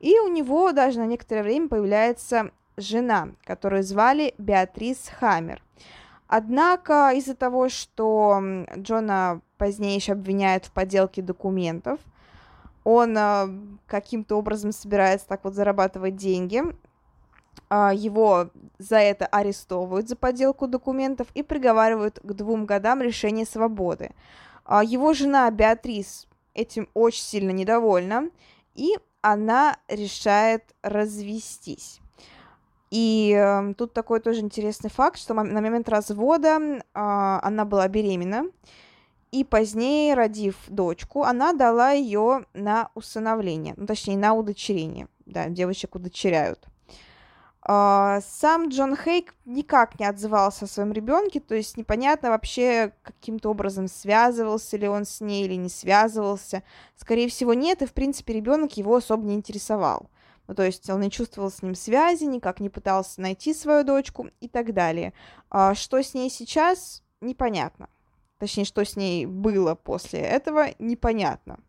и 0.00 0.18
у 0.18 0.28
него 0.28 0.72
даже 0.72 0.98
на 0.98 1.06
некоторое 1.06 1.42
время 1.42 1.68
появляется 1.68 2.50
жена, 2.76 3.28
которую 3.44 3.82
звали 3.82 4.34
Беатрис 4.38 5.10
Хаммер. 5.18 5.62
Однако 6.26 7.12
из-за 7.14 7.34
того, 7.34 7.68
что 7.68 8.42
Джона 8.76 9.40
позднее 9.56 9.94
еще 9.94 10.12
обвиняют 10.12 10.66
в 10.66 10.72
подделке 10.72 11.22
документов, 11.22 12.00
он 12.82 13.16
э, 13.16 13.46
каким-то 13.86 14.36
образом 14.36 14.72
собирается 14.72 15.26
так 15.26 15.44
вот 15.44 15.54
зарабатывать 15.54 16.16
деньги, 16.16 16.62
его 17.70 18.50
за 18.78 18.98
это 18.98 19.26
арестовывают 19.26 20.08
за 20.08 20.16
подделку 20.16 20.66
документов 20.66 21.28
и 21.34 21.42
приговаривают 21.42 22.20
к 22.22 22.32
двум 22.32 22.66
годам 22.66 23.02
лишения 23.02 23.44
свободы. 23.44 24.10
Э, 24.66 24.80
его 24.84 25.12
жена 25.14 25.50
Беатрис 25.50 26.26
этим 26.54 26.88
очень 26.94 27.22
сильно 27.22 27.50
недовольна, 27.50 28.30
и 28.74 28.96
она 29.20 29.76
решает 29.88 30.62
развестись. 30.82 32.00
И 32.90 33.34
э, 33.36 33.74
тут 33.74 33.92
такой 33.92 34.20
тоже 34.20 34.40
интересный 34.40 34.90
факт, 34.90 35.18
что 35.18 35.34
на 35.34 35.60
момент 35.60 35.88
развода 35.88 36.58
э, 36.60 36.80
она 36.94 37.64
была 37.64 37.88
беременна, 37.88 38.46
и 39.32 39.42
позднее, 39.42 40.14
родив 40.14 40.56
дочку, 40.68 41.24
она 41.24 41.54
дала 41.54 41.90
ее 41.90 42.46
на 42.54 42.90
усыновление, 42.94 43.74
ну, 43.76 43.84
точнее, 43.84 44.16
на 44.16 44.32
удочерение. 44.34 45.08
Да, 45.26 45.48
девочек 45.48 45.96
удочеряют. 45.96 46.68
Uh, 47.66 48.22
сам 48.28 48.68
Джон 48.68 48.94
Хейк 48.94 49.34
никак 49.46 49.98
не 49.98 50.04
отзывался 50.04 50.66
о 50.66 50.68
своем 50.68 50.92
ребенке, 50.92 51.40
то 51.40 51.54
есть 51.54 51.78
непонятно 51.78 52.28
вообще 52.28 52.92
каким-то 53.02 53.48
образом 53.48 53.88
связывался 53.88 54.76
ли 54.76 54.86
он 54.86 55.06
с 55.06 55.22
ней 55.22 55.46
или 55.46 55.54
не 55.54 55.70
связывался. 55.70 56.62
Скорее 56.94 57.26
всего, 57.30 57.54
нет, 57.54 57.80
и 57.80 57.86
в 57.86 57.94
принципе 57.94 58.34
ребенок 58.34 58.76
его 58.76 58.96
особо 58.96 59.24
не 59.24 59.34
интересовал. 59.34 60.10
Ну, 60.46 60.54
то 60.54 60.62
есть 60.62 60.90
он 60.90 61.00
не 61.00 61.10
чувствовал 61.10 61.50
с 61.50 61.62
ним 61.62 61.74
связи, 61.74 62.24
никак 62.24 62.60
не 62.60 62.68
пытался 62.68 63.22
найти 63.22 63.54
свою 63.54 63.82
дочку 63.82 64.28
и 64.40 64.48
так 64.48 64.74
далее. 64.74 65.14
А 65.48 65.74
что 65.74 66.02
с 66.02 66.12
ней 66.12 66.28
сейчас, 66.28 67.02
непонятно. 67.22 67.88
Точнее, 68.38 68.66
что 68.66 68.84
с 68.84 68.94
ней 68.94 69.24
было 69.24 69.74
после 69.74 70.20
этого, 70.20 70.66
непонятно. 70.78 71.60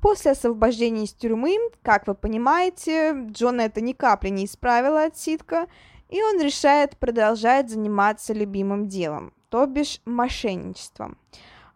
После 0.00 0.32
освобождения 0.32 1.04
из 1.04 1.12
тюрьмы, 1.12 1.58
как 1.82 2.06
вы 2.06 2.14
понимаете, 2.14 3.26
Джона 3.30 3.62
это 3.62 3.80
ни 3.80 3.92
капли 3.92 4.28
не 4.28 4.44
исправило 4.44 5.04
от 5.04 5.16
ситка, 5.16 5.66
и 6.08 6.22
он 6.22 6.40
решает 6.40 6.96
продолжать 6.96 7.70
заниматься 7.70 8.32
любимым 8.32 8.88
делом, 8.88 9.32
то 9.48 9.66
бишь 9.66 10.00
мошенничеством. 10.04 11.18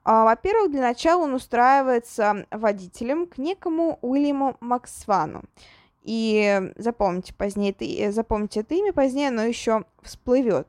А, 0.05 0.25
во-первых, 0.25 0.71
для 0.71 0.83
начала 0.83 1.25
он 1.25 1.35
устраивается 1.35 2.47
водителем 2.51 3.27
к 3.27 3.39
некому 3.39 3.99
Уильяму 4.03 4.57
Максвану. 4.61 5.43
И 6.03 6.73
запомните, 6.77 7.35
позднее 7.35 7.73
это, 7.79 8.13
запомните 8.13 8.61
это 8.61 8.75
имя, 8.75 8.93
позднее 8.93 9.29
оно 9.29 9.43
еще 9.43 9.85
всплывет. 10.03 10.69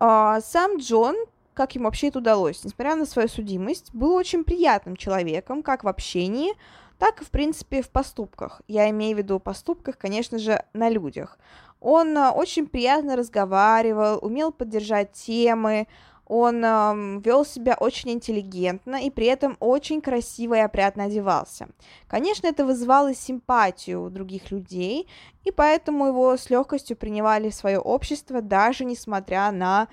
А, 0.00 0.40
сам 0.40 0.78
Джон, 0.78 1.16
как 1.58 1.74
ему 1.74 1.86
вообще 1.86 2.06
это 2.06 2.20
удалось, 2.20 2.62
несмотря 2.62 2.94
на 2.94 3.04
свою 3.04 3.28
судимость, 3.28 3.92
был 3.92 4.14
очень 4.14 4.44
приятным 4.44 4.96
человеком, 4.96 5.64
как 5.64 5.82
в 5.82 5.88
общении, 5.88 6.52
так 6.98 7.20
и, 7.20 7.24
в 7.24 7.30
принципе, 7.30 7.82
в 7.82 7.90
поступках. 7.90 8.62
Я 8.68 8.88
имею 8.90 9.16
в 9.16 9.18
виду 9.18 9.40
поступках, 9.40 9.98
конечно 9.98 10.38
же, 10.38 10.62
на 10.72 10.88
людях. 10.88 11.36
Он 11.80 12.16
а, 12.16 12.30
очень 12.30 12.68
приятно 12.68 13.16
разговаривал, 13.16 14.20
умел 14.22 14.52
поддержать 14.52 15.12
темы, 15.12 15.88
он 16.26 16.62
э, 16.64 17.20
вел 17.24 17.44
себя 17.44 17.74
очень 17.80 18.10
интеллигентно 18.10 19.02
и 19.02 19.10
при 19.10 19.26
этом 19.26 19.56
очень 19.58 20.00
красиво 20.00 20.54
и 20.54 20.60
опрятно 20.60 21.04
одевался. 21.04 21.70
Конечно, 22.06 22.46
это 22.46 22.64
вызывало 22.64 23.14
симпатию 23.14 24.04
у 24.04 24.10
других 24.10 24.52
людей, 24.52 25.08
и 25.42 25.50
поэтому 25.50 26.06
его 26.06 26.36
с 26.36 26.50
легкостью 26.50 26.96
принимали 26.96 27.48
в 27.48 27.54
свое 27.54 27.80
общество, 27.80 28.42
даже 28.42 28.84
несмотря 28.84 29.50
на 29.50 29.88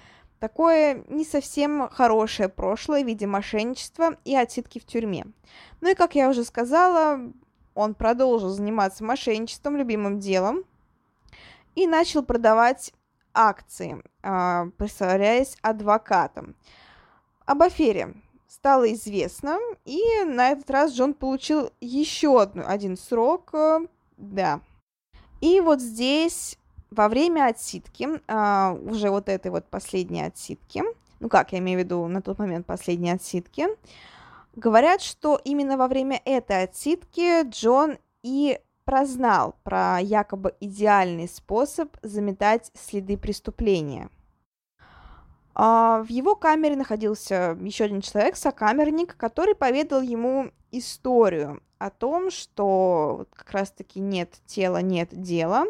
такое 0.46 1.04
не 1.08 1.25
совсем 1.25 1.90
хорошее 1.90 2.50
прошлое 2.50 3.04
в 3.04 3.08
виде 3.08 3.25
мошенничества 3.25 4.18
и 4.25 4.36
отсидки 4.36 4.78
в 4.78 4.86
тюрьме. 4.86 5.25
Ну 5.82 5.90
и, 5.90 5.96
как 5.96 6.14
я 6.14 6.30
уже 6.30 6.44
сказала, 6.44 7.20
он 7.74 7.96
продолжил 7.96 8.50
заниматься 8.50 9.04
мошенничеством, 9.04 9.75
любимым 9.75 10.20
делом, 10.20 10.64
и 11.74 11.88
начал 11.88 12.22
продавать 12.22 12.94
акции, 13.34 14.04
а, 14.22 14.68
представляясь 14.78 15.58
адвокатом. 15.64 16.56
Об 17.48 17.64
афере 17.64 18.14
стало 18.48 18.94
известно, 18.94 19.58
и 19.84 20.00
на 20.25 20.50
этот 20.50 20.70
раз 20.70 20.94
Джон 20.94 21.16
получил 21.16 21.72
еще 21.82 22.40
одну, 22.40 22.62
один 22.68 22.98
срок, 22.98 23.50
э, 23.54 23.80
да. 24.18 24.62
И 25.42 25.60
вот 25.60 25.82
здесь 25.82 26.60
во 26.92 27.10
время 27.10 27.48
отсидки, 27.48 28.08
а, 28.27 28.77
уже 28.86 29.10
вот 29.10 29.30
этой 29.30 29.51
вот 29.51 29.65
последней 29.65 30.22
отсидки, 30.24 30.84
ну 31.20 31.30
как, 31.30 31.54
я 31.54 31.60
имею 31.60 31.80
в 31.80 31.84
виду 31.84 32.08
на 32.08 32.22
тот 32.22 32.39
момент 32.39 32.65
последней 32.65 33.12
отсидки, 33.12 33.68
говорят, 34.56 35.01
что 35.01 35.39
именно 35.44 35.77
во 35.77 35.88
время 35.88 36.22
этой 36.25 36.63
отсидки 36.63 37.48
Джон 37.50 37.98
и 38.24 38.60
прознал 38.86 39.56
про 39.63 40.00
якобы 40.00 40.56
идеальный 40.60 41.27
способ 41.27 41.96
заметать 42.01 42.72
следы 42.75 43.18
преступления. 43.18 44.10
А 45.56 46.04
в 46.04 46.10
его 46.10 46.36
камере 46.36 46.75
находился 46.75 47.58
еще 47.62 47.86
один 47.86 48.01
человек, 48.01 48.36
сокамерник, 48.36 49.15
который 49.15 49.56
поведал 49.56 50.01
ему 50.01 50.51
историю 50.72 51.62
о 51.77 51.89
том, 51.89 52.30
что 52.30 53.25
как 53.34 53.51
раз-таки 53.51 54.00
нет 54.00 54.34
тела, 54.46 54.82
нет 54.82 55.10
дела, 55.12 55.65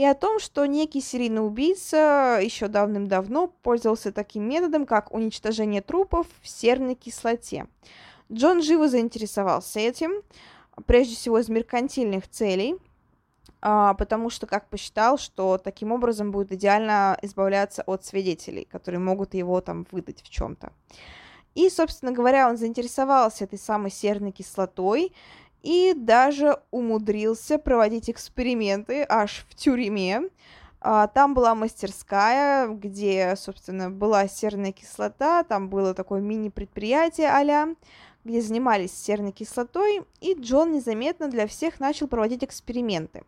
и 0.00 0.04
о 0.06 0.14
том, 0.14 0.40
что 0.40 0.64
некий 0.64 1.02
серийный 1.02 1.44
убийца 1.46 2.38
еще 2.42 2.68
давным-давно 2.68 3.48
пользовался 3.48 4.12
таким 4.12 4.48
методом, 4.48 4.86
как 4.86 5.12
уничтожение 5.12 5.82
трупов 5.82 6.26
в 6.40 6.48
серной 6.48 6.94
кислоте. 6.94 7.66
Джон 8.32 8.62
живо 8.62 8.88
заинтересовался 8.88 9.78
этим, 9.78 10.22
прежде 10.86 11.16
всего 11.16 11.38
из 11.38 11.50
меркантильных 11.50 12.30
целей, 12.30 12.76
а, 13.60 13.92
потому 13.92 14.30
что 14.30 14.46
как 14.46 14.70
посчитал, 14.70 15.18
что 15.18 15.58
таким 15.58 15.92
образом 15.92 16.30
будет 16.32 16.50
идеально 16.50 17.18
избавляться 17.20 17.82
от 17.82 18.02
свидетелей, 18.02 18.64
которые 18.64 19.00
могут 19.00 19.34
его 19.34 19.60
там 19.60 19.86
выдать 19.90 20.22
в 20.22 20.30
чем-то. 20.30 20.72
И, 21.54 21.68
собственно 21.68 22.12
говоря, 22.12 22.48
он 22.48 22.56
заинтересовался 22.56 23.44
этой 23.44 23.58
самой 23.58 23.90
серной 23.90 24.32
кислотой 24.32 25.12
и 25.62 25.94
даже 25.94 26.60
умудрился 26.70 27.58
проводить 27.58 28.10
эксперименты 28.10 29.04
аж 29.08 29.46
в 29.48 29.54
тюрьме, 29.54 30.22
А, 30.82 31.08
там 31.08 31.34
была 31.34 31.54
мастерская, 31.54 32.66
где, 32.68 33.34
собственно, 33.36 33.90
была 33.90 34.26
серная 34.28 34.72
кислота, 34.72 35.44
там 35.44 35.68
было 35.68 35.92
такое 35.92 36.22
мини-предприятие 36.22 37.28
а 37.28 37.74
где 38.24 38.40
занимались 38.42 38.92
серной 38.92 39.32
кислотой, 39.32 40.02
и 40.20 40.34
Джон 40.34 40.72
незаметно 40.72 41.28
для 41.28 41.46
всех 41.46 41.80
начал 41.80 42.06
проводить 42.06 42.44
эксперименты. 42.44 43.24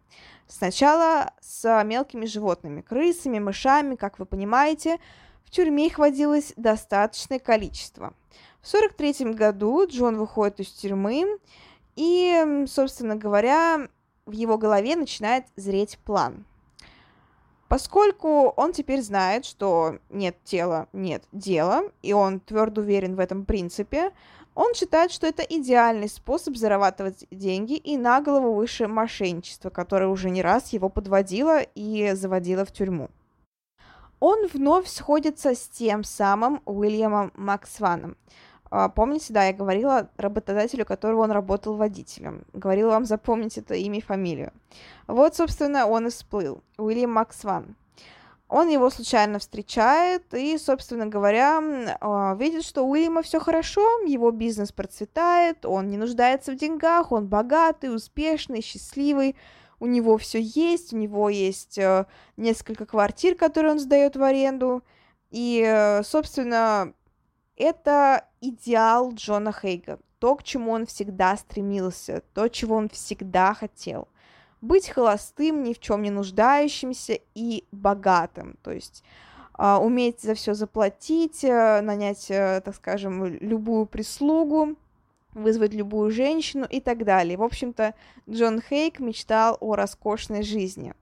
Сначала 0.47 1.33
с 1.41 1.83
мелкими 1.85 2.27
животными, 2.27 2.83
крысами, 2.83 3.39
мышами, 3.39 3.97
как 3.97 4.19
вы 4.19 4.27
понимаете, 4.27 4.99
в 5.45 5.51
тюрьме 5.51 5.87
их 5.87 5.99
водилось 5.99 6.53
достаточное 6.57 7.39
количество. 7.39 8.15
В 8.61 8.69
1943 8.69 9.33
году 9.33 9.87
Джон 9.87 10.19
выходит 10.19 10.61
из 10.61 10.69
тюрьмы, 10.69 11.39
и, 11.97 12.65
собственно 12.67 13.17
говоря, 13.17 13.89
в 14.27 14.33
его 14.33 14.59
голове 14.59 14.97
начинает 14.97 15.47
зреть 15.57 15.99
план– 16.05 16.45
Поскольку 17.73 18.49
он 18.49 18.75
теперь 18.75 19.01
знает, 19.01 19.47
что 19.47 19.97
нет 20.11 20.37
тела, 20.45 20.89
нет 20.93 21.25
дела, 21.33 21.85
и 22.03 22.13
он 22.13 22.39
твердо 22.39 22.83
уверен 22.83 23.17
в 23.17 23.19
этом 23.19 23.47
принципе, 23.47 24.13
он 24.55 24.75
считает, 24.75 25.11
что 25.11 25.27
это 25.27 25.43
идеальный 25.43 26.11
способ 26.11 26.55
зарабатывать 26.55 27.25
деньги 27.31 27.77
и 27.77 27.97
на 27.97 28.21
голову 28.21 28.53
выше 28.53 28.89
мошенничества, 28.89 29.71
которое 29.71 30.09
уже 30.09 30.29
не 30.29 30.43
раз 30.43 30.75
его 30.75 30.91
подводило 30.91 31.63
и 31.63 32.13
заводило 32.13 32.67
в 32.67 32.73
тюрьму. 32.73 33.09
Он 34.21 34.47
вновь 34.49 34.87
сходится 34.87 35.55
с 35.55 35.67
тем 35.67 36.05
самым 36.05 36.61
Уильямом 36.67 37.33
Максваном, 37.35 38.19
помните, 38.95 39.35
да, 39.35 39.45
я 39.45 39.53
говорила 39.53 40.09
работодателю, 40.17 40.87
которого 40.87 41.23
он 41.23 41.31
работал 41.31 41.77
водителем. 41.77 42.45
Говорила 42.55 42.91
вам 42.91 43.05
запомнить 43.05 43.59
это 43.59 43.75
имя 43.75 43.99
и 43.99 44.03
фамилию. 44.03 44.53
Вот, 45.07 45.37
собственно, 45.37 45.87
он 45.87 46.07
и 46.07 46.11
всплыл. 46.11 46.63
Уильям 46.79 47.13
Максван. 47.13 47.77
Он 48.49 48.69
его 48.69 48.91
случайно 48.91 49.39
встречает 49.39 50.35
и, 50.35 50.59
собственно 50.59 51.07
говоря, 51.07 51.63
а, 52.01 52.35
видит, 52.35 52.65
что 52.65 52.83
у 52.83 52.91
Уильяма 52.91 53.23
все 53.23 53.41
хорошо, 53.41 54.01
его 54.07 54.31
бизнес 54.31 54.73
процветает, 54.73 55.65
он 55.65 55.89
не 55.89 55.97
нуждается 55.97 56.53
в 56.53 56.57
деньгах, 56.57 57.13
он 57.13 57.29
богатый, 57.29 57.95
успешный, 57.95 58.63
счастливый, 58.63 59.37
у 59.81 59.87
него 59.87 60.17
все 60.17 60.41
есть, 60.41 60.93
у 60.93 60.97
него 60.97 61.29
есть 61.29 61.77
э, 61.77 62.07
несколько 62.37 62.87
квартир, 62.87 63.35
которые 63.35 63.73
он 63.73 63.81
сдает 63.81 64.17
в 64.17 64.23
аренду. 64.23 64.83
И, 65.31 65.65
э, 65.67 66.03
собственно, 66.05 66.93
это 67.57 68.27
идеал 68.41 69.13
Джона 69.13 69.53
Хейга, 69.53 69.99
то, 70.19 70.37
к 70.37 70.43
чему 70.43 70.73
он 70.73 70.87
всегда 70.87 71.37
стремился, 71.37 72.23
то, 72.35 72.49
чего 72.49 72.77
он 72.77 72.89
всегда 72.89 73.55
хотел. 73.55 74.09
Быть 74.61 74.89
холостым, 74.89 75.65
ни 75.65 75.73
в 75.73 75.81
чем 75.81 76.03
не 76.03 76.11
нуждающимся 76.11 77.19
и 77.35 77.65
богатым, 77.73 78.57
то 78.63 78.71
есть 78.71 79.03
Uh, 79.59 79.79
уметь 79.79 80.23
за 80.23 80.33
все 80.33 80.55
заплатить, 80.55 81.45
uh, 81.45 81.83
нанять, 81.83 82.31
uh, 82.31 82.63
так 82.63 82.75
скажем, 82.75 83.27
любую 83.27 83.85
прислугу, 83.85 84.77
вызвать 85.35 85.75
любую 85.75 86.11
женщину 86.11 86.67
и 86.69 86.81
так 86.81 87.05
далее. 87.05 87.37
В 87.37 87.43
общем-то, 87.43 87.95
Джон 88.29 88.63
Хейк 88.63 88.99
мечтал 88.99 89.59
о 89.61 89.77
роскошной 89.77 90.43
жизни. 90.43 90.95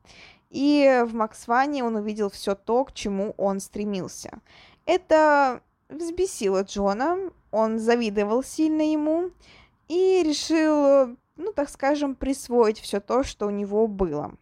И 0.51 1.05
в 1.07 1.15
Максване 1.15 1.85
он 1.85 1.95
увидел 1.95 2.29
все 2.29 2.57
то, 2.57 2.85
к 2.85 2.93
чему 2.93 3.35
он 3.37 3.61
стремился. 3.61 4.41
Это 4.85 5.63
взбесило 5.91 6.63
Джона, 6.63 7.19
он 7.51 7.79
завидовал 7.79 8.43
сильно 8.43 8.83
ему 8.83 9.31
и 9.89 10.23
решил, 10.25 11.17
ну, 11.37 11.53
так 11.55 11.69
скажем, 11.69 12.15
присвоить 12.15 12.81
все 12.81 13.01
то, 13.01 13.23
что 13.25 13.47
у 13.47 13.51
него 13.51 13.87
было. 13.87 14.33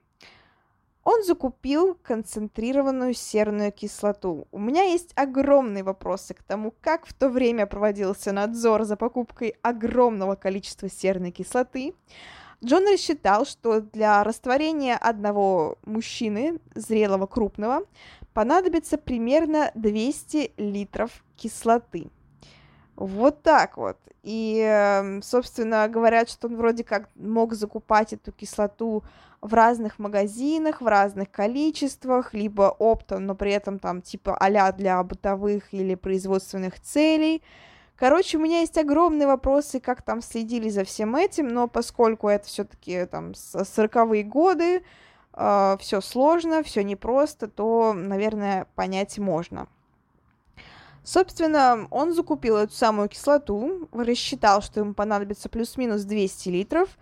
Он 1.04 1.24
закупил 1.24 1.94
концентрированную 2.02 3.14
серную 3.14 3.72
кислоту. 3.72 4.46
У 4.52 4.58
меня 4.58 4.82
есть 4.82 5.12
огромные 5.14 5.82
вопросы 5.82 6.34
к 6.34 6.42
тому, 6.42 6.74
как 6.82 7.06
в 7.06 7.14
то 7.14 7.30
время 7.30 7.66
проводился 7.66 8.30
надзор 8.30 8.84
за 8.84 8.96
покупкой 8.96 9.54
огромного 9.62 10.34
количества 10.34 10.90
серной 10.90 11.30
кислоты. 11.30 11.94
Джон 12.62 12.86
рассчитал, 12.92 13.46
что 13.46 13.80
для 13.80 14.22
растворения 14.22 14.98
одного 14.98 15.78
мужчины, 15.86 16.58
зрелого 16.74 17.26
крупного, 17.26 17.84
понадобится 18.34 18.98
примерно 18.98 19.70
200 19.74 20.52
литров 20.58 21.24
кислоты. 21.38 22.10
Вот 22.96 23.42
так 23.42 23.76
вот. 23.76 23.96
И, 24.22 24.58
эм, 24.58 25.22
собственно, 25.22 25.88
говорят, 25.88 26.28
что 26.28 26.48
он 26.48 26.56
вроде 26.56 26.84
как 26.84 27.08
мог 27.14 27.54
закупать 27.54 28.12
эту 28.12 28.32
кислоту 28.32 29.04
в 29.40 29.54
разных 29.54 29.98
магазинах, 29.98 30.80
в 30.80 30.86
разных 30.86 31.30
количествах, 31.30 32.34
либо 32.34 32.74
оптом, 32.78 33.26
но 33.26 33.34
при 33.34 33.52
этом 33.52 33.78
там 33.78 34.02
типа 34.02 34.36
а 34.36 34.72
для 34.72 35.02
бытовых 35.02 35.72
или 35.72 35.94
производственных 35.94 36.80
целей. 36.80 37.42
Короче, 37.96 38.38
у 38.38 38.40
меня 38.40 38.60
есть 38.60 38.76
огромные 38.78 39.26
вопросы, 39.26 39.80
как 39.80 40.02
там 40.02 40.20
следили 40.20 40.68
за 40.68 40.84
всем 40.84 41.16
этим, 41.16 41.48
но 41.48 41.68
поскольку 41.68 42.28
это 42.28 42.46
все-таки 42.46 43.06
там 43.06 43.30
40-е 43.32 44.22
годы, 44.24 44.82
э, 45.32 45.76
все 45.80 46.00
сложно, 46.00 46.62
все 46.62 46.84
непросто, 46.84 47.48
то, 47.48 47.92
наверное, 47.94 48.66
понять 48.74 49.18
можно. 49.18 49.68
Собственно, 51.10 51.88
он 51.90 52.12
закупил 52.12 52.58
эту 52.58 52.74
самую 52.74 53.08
кислоту, 53.08 53.88
рассчитал, 53.92 54.60
что 54.60 54.80
ему 54.80 54.92
понадобится 54.92 55.48
плюс-минус 55.48 56.02
200 56.02 56.50
литров, 56.50 56.98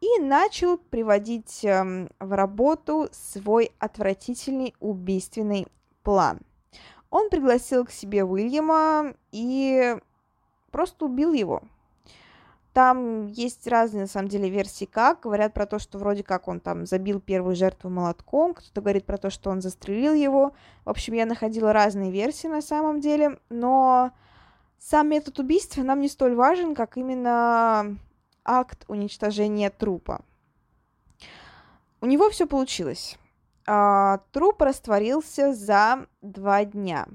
и 0.00 0.20
начал 0.20 0.78
приводить 0.78 1.64
э, 1.64 2.08
в 2.20 2.36
работу 2.36 3.08
свой 3.10 3.72
отвратительный 3.80 4.76
убийственный 4.78 5.66
план. 6.04 6.38
Он 7.10 7.30
пригласил 7.30 7.84
к 7.84 7.90
себе 7.90 8.22
Уильяма 8.22 9.14
и 9.32 9.96
просто 10.70 11.06
убил 11.06 11.32
его. 11.32 11.62
Там 12.72 13.26
есть 13.26 13.66
разные, 13.66 14.02
на 14.02 14.06
самом 14.06 14.28
деле, 14.28 14.48
версии 14.48 14.86
как. 14.86 15.20
Говорят 15.20 15.52
про 15.52 15.66
то, 15.66 15.78
что 15.78 15.98
вроде 15.98 16.22
как 16.22 16.48
он 16.48 16.58
там 16.58 16.86
забил 16.86 17.20
первую 17.20 17.54
жертву 17.54 17.90
молотком, 17.90 18.54
кто-то 18.54 18.80
говорит 18.80 19.04
про 19.04 19.18
то, 19.18 19.28
что 19.28 19.50
он 19.50 19.60
застрелил 19.60 20.14
его. 20.14 20.54
В 20.84 20.90
общем, 20.90 21.12
я 21.12 21.26
находила 21.26 21.72
разные 21.72 22.10
версии 22.10 22.46
на 22.46 22.62
самом 22.62 23.00
деле, 23.00 23.38
но 23.50 24.12
сам 24.78 25.10
метод 25.10 25.38
убийства 25.38 25.82
нам 25.82 26.00
не 26.00 26.08
столь 26.08 26.34
важен, 26.34 26.74
как 26.74 26.96
именно 26.96 27.98
акт 28.42 28.84
уничтожения 28.88 29.68
трупа. 29.68 30.22
У 32.00 32.06
него 32.06 32.30
все 32.30 32.46
получилось. 32.46 33.18
А, 33.66 34.18
труп 34.32 34.62
растворился 34.62 35.52
за 35.52 36.06
два 36.22 36.64
дня. 36.64 37.06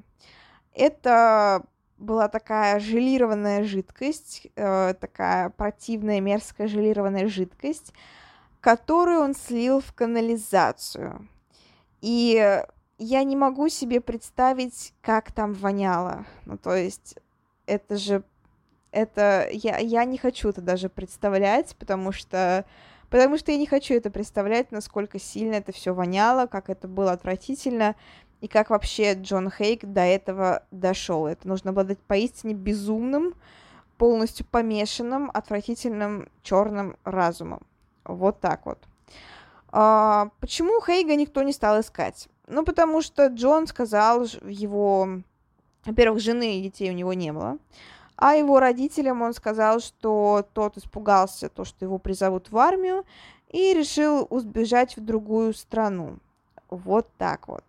Это 0.71 1.65
была 1.97 2.27
такая 2.27 2.79
желированная 2.79 3.63
жидкость, 3.63 4.47
э, 4.55 4.93
такая 4.99 5.49
противная, 5.49 6.21
мерзкая 6.21 6.67
желированная 6.67 7.27
жидкость, 7.27 7.93
которую 8.62 9.21
он 9.21 9.33
слил 9.33 9.81
в 9.81 9.93
канализацию. 9.93 11.27
И 12.01 12.63
я 12.97 13.23
не 13.23 13.36
могу 13.36 13.69
себе 13.69 14.01
представить, 14.01 14.93
как 15.01 15.31
там 15.31 15.53
воняло. 15.53 16.25
Ну, 16.45 16.57
то 16.57 16.75
есть, 16.75 17.15
это 17.65 17.97
же... 17.97 18.23
Это... 18.91 19.47
Я, 19.51 19.77
я 19.77 20.05
не 20.05 20.17
хочу 20.17 20.49
это 20.49 20.62
даже 20.62 20.89
представлять, 20.89 21.75
потому 21.77 22.12
что... 22.12 22.65
Потому 23.10 23.38
что 23.38 23.53
я 23.53 23.57
не 23.57 23.67
хочу 23.67 23.93
это 23.93 24.10
представлять, 24.10 24.71
насколько 24.71 25.17
сильно 25.17 25.55
это 25.55 25.71
все 25.71 25.93
воняло, 25.93 26.45
как 26.45 26.69
это 26.69 26.89
было 26.89 27.13
отвратительно 27.13 27.95
и 28.41 28.47
как 28.47 28.69
вообще 28.69 29.13
Джон 29.13 29.50
Хейк 29.50 29.86
до 29.86 30.02
этого 30.02 30.63
дошел. 30.71 31.26
Это 31.26 31.47
нужно 31.47 31.73
быть 31.73 32.00
поистине 32.00 32.54
безумным, 32.54 33.34
полностью 33.97 34.45
помешанным, 34.45 35.32
отвратительным 35.34 36.30
черным 36.43 36.97
разумом. 37.04 37.62
Вот 38.04 38.39
так 38.39 38.65
вот. 38.65 38.80
А, 39.71 40.30
почему 40.39 40.82
Хейга 40.82 41.15
никто 41.15 41.43
не 41.43 41.52
стал 41.52 41.82
искать? 41.82 42.30
Ну, 42.47 42.63
потому 42.63 43.02
что 43.02 43.28
Джон 43.28 43.67
сказал 43.67 44.26
его... 44.43 45.21
Во-первых, 45.86 46.21
жены 46.21 46.58
и 46.58 46.63
детей 46.63 46.89
у 46.91 46.93
него 46.93 47.13
не 47.13 47.32
было. 47.32 47.58
А 48.17 48.34
его 48.36 48.60
родителям 48.60 49.21
он 49.21 49.34
сказал, 49.34 49.80
что 49.80 50.45
тот 50.54 50.78
испугался, 50.78 51.50
то, 51.50 51.63
что 51.63 51.86
его 51.86 51.97
призовут 51.97 52.52
в 52.52 52.58
армию, 52.58 53.06
и 53.50 53.73
решил 53.73 54.28
убежать 54.30 54.97
в 54.97 55.06
другую 55.06 55.54
страну. 55.54 56.17
Вот 56.69 57.08
так 57.17 57.47
вот. 57.47 57.63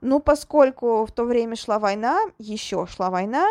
Ну, 0.00 0.20
поскольку 0.20 1.04
в 1.04 1.12
то 1.12 1.24
время 1.24 1.56
шла 1.56 1.78
война, 1.78 2.20
еще 2.38 2.86
шла 2.86 3.10
война, 3.10 3.46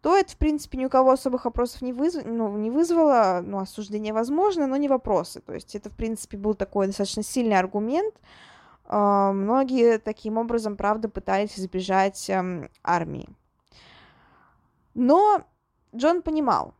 то 0.00 0.16
это, 0.16 0.32
в 0.32 0.36
принципе, 0.36 0.78
ни 0.78 0.84
у 0.84 0.88
кого 0.88 1.10
особых 1.10 1.44
вопросов 1.44 1.82
не, 1.82 1.92
вызв... 1.92 2.24
ну, 2.24 2.56
не 2.56 2.70
вызвало, 2.70 3.40
ну, 3.44 3.58
осуждение 3.58 4.12
возможно, 4.12 4.66
но 4.66 4.76
не 4.76 4.88
вопросы. 4.88 5.40
То 5.40 5.54
есть 5.54 5.74
это, 5.74 5.90
в 5.90 5.96
принципе, 5.96 6.36
был 6.36 6.54
такой 6.54 6.86
достаточно 6.86 7.22
сильный 7.22 7.58
аргумент. 7.58 8.14
Uh, 8.84 9.32
многие 9.32 9.98
таким 9.98 10.38
образом, 10.38 10.74
правда, 10.76 11.10
пытались 11.10 11.58
избежать 11.58 12.30
um, 12.30 12.70
армии. 12.82 13.28
Но 14.94 15.42
Джон 15.94 16.22
понимал, 16.22 16.72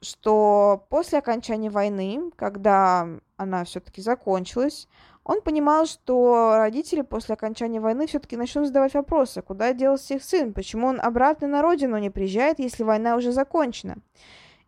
что 0.00 0.86
после 0.90 1.18
окончания 1.18 1.70
войны, 1.70 2.30
когда 2.36 3.08
она 3.36 3.64
все-таки 3.64 4.00
закончилась, 4.00 4.86
Он 5.24 5.42
понимал, 5.42 5.86
что 5.86 6.54
родители 6.56 7.02
после 7.02 7.34
окончания 7.34 7.80
войны 7.80 8.06
все-таки 8.06 8.36
начнут 8.36 8.66
задавать 8.66 8.94
вопросы, 8.94 9.42
куда 9.42 9.72
делся 9.72 10.14
их 10.14 10.24
сын, 10.24 10.52
почему 10.54 10.88
он 10.88 11.00
обратно 11.00 11.46
на 11.46 11.62
родину 11.62 11.98
не 11.98 12.10
приезжает, 12.10 12.58
если 12.58 12.82
война 12.82 13.16
уже 13.16 13.30
закончена. 13.32 13.98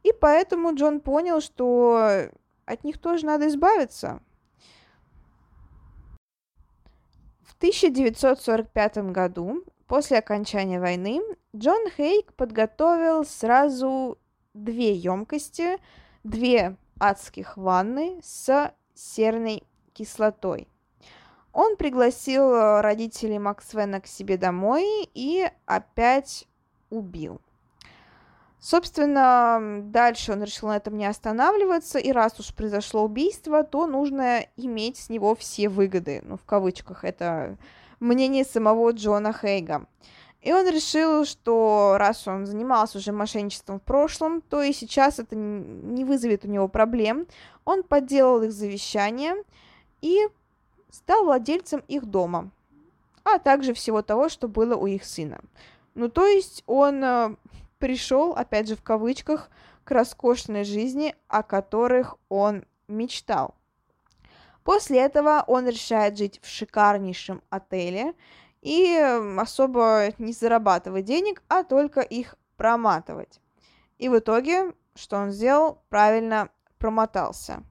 И 0.02 0.12
поэтому 0.12 0.74
Джон 0.74 1.00
понял, 1.00 1.40
что 1.40 2.28
от 2.66 2.84
них 2.84 2.98
тоже 2.98 3.24
надо 3.26 3.48
избавиться. 3.48 4.20
В 7.40 7.56
1945 7.56 8.98
году, 9.12 9.64
после 9.86 10.18
окончания 10.18 10.80
войны, 10.80 11.22
Джон 11.56 11.88
Хейк 11.96 12.34
подготовил 12.34 13.24
сразу 13.24 14.18
две 14.52 14.92
емкости, 14.94 15.78
две 16.24 16.76
адских 16.98 17.56
ванны 17.56 18.20
с 18.22 18.72
серной 18.94 19.62
кислотой. 19.92 20.68
Он 21.52 21.76
пригласил 21.76 22.52
э, 22.54 22.80
родителей 22.80 23.38
Максвена 23.38 24.00
к 24.00 24.06
себе 24.06 24.36
домой 24.36 25.08
и 25.14 25.50
опять 25.66 26.46
убил. 26.90 27.40
Собственно, 28.58 29.80
дальше 29.82 30.32
он 30.32 30.44
решил 30.44 30.68
на 30.68 30.76
этом 30.76 30.96
не 30.96 31.04
останавливаться, 31.04 31.98
и 31.98 32.12
раз 32.12 32.38
уж 32.38 32.54
произошло 32.54 33.02
убийство, 33.02 33.64
то 33.64 33.88
нужно 33.88 34.46
иметь 34.56 34.98
с 34.98 35.08
него 35.10 35.34
все 35.34 35.68
выгоды, 35.68 36.22
ну, 36.24 36.36
в 36.36 36.44
кавычках, 36.44 37.04
это 37.04 37.58
мнение 37.98 38.44
самого 38.44 38.92
Джона 38.92 39.32
Хейга. 39.32 39.86
И 40.42 40.52
он 40.52 40.68
решил, 40.68 41.24
что 41.24 41.96
раз 41.98 42.26
он 42.28 42.46
занимался 42.46 42.98
уже 42.98 43.12
мошенничеством 43.12 43.80
в 43.80 43.82
прошлом, 43.82 44.40
то 44.40 44.62
и 44.62 44.72
сейчас 44.72 45.18
это 45.18 45.36
не 45.36 46.04
вызовет 46.04 46.44
у 46.44 46.48
него 46.48 46.66
проблем. 46.68 47.26
Он 47.64 47.82
подделал 47.82 48.42
их 48.42 48.52
завещание 48.52 49.34
и 50.02 50.28
стал 50.90 51.24
владельцем 51.24 51.82
их 51.88 52.04
дома, 52.04 52.50
а 53.24 53.38
также 53.38 53.72
всего 53.72 54.02
того, 54.02 54.28
что 54.28 54.48
было 54.48 54.76
у 54.76 54.86
их 54.86 55.04
сына. 55.04 55.40
Ну, 55.94 56.08
то 56.08 56.26
есть 56.26 56.62
он 56.66 57.02
э, 57.02 57.36
пришел, 57.78 58.32
опять 58.32 58.68
же 58.68 58.76
в 58.76 58.82
кавычках, 58.82 59.48
к 59.84 59.90
роскошной 59.90 60.64
жизни, 60.64 61.14
о 61.28 61.42
которых 61.42 62.16
он 62.28 62.64
мечтал. 62.88 63.54
После 64.64 65.00
этого 65.00 65.44
он 65.46 65.66
решает 65.66 66.16
жить 66.16 66.40
в 66.42 66.46
шикарнейшем 66.46 67.42
отеле 67.50 68.14
и 68.60 68.96
особо 69.38 70.12
не 70.18 70.32
зарабатывать 70.32 71.04
денег, 71.04 71.42
а 71.48 71.64
только 71.64 72.00
их 72.00 72.36
проматывать. 72.56 73.40
И 73.98 74.08
в 74.08 74.18
итоге, 74.18 74.72
что 74.94 75.16
он 75.16 75.32
сделал? 75.32 75.82
Правильно 75.88 76.48
промотался. 76.78 77.64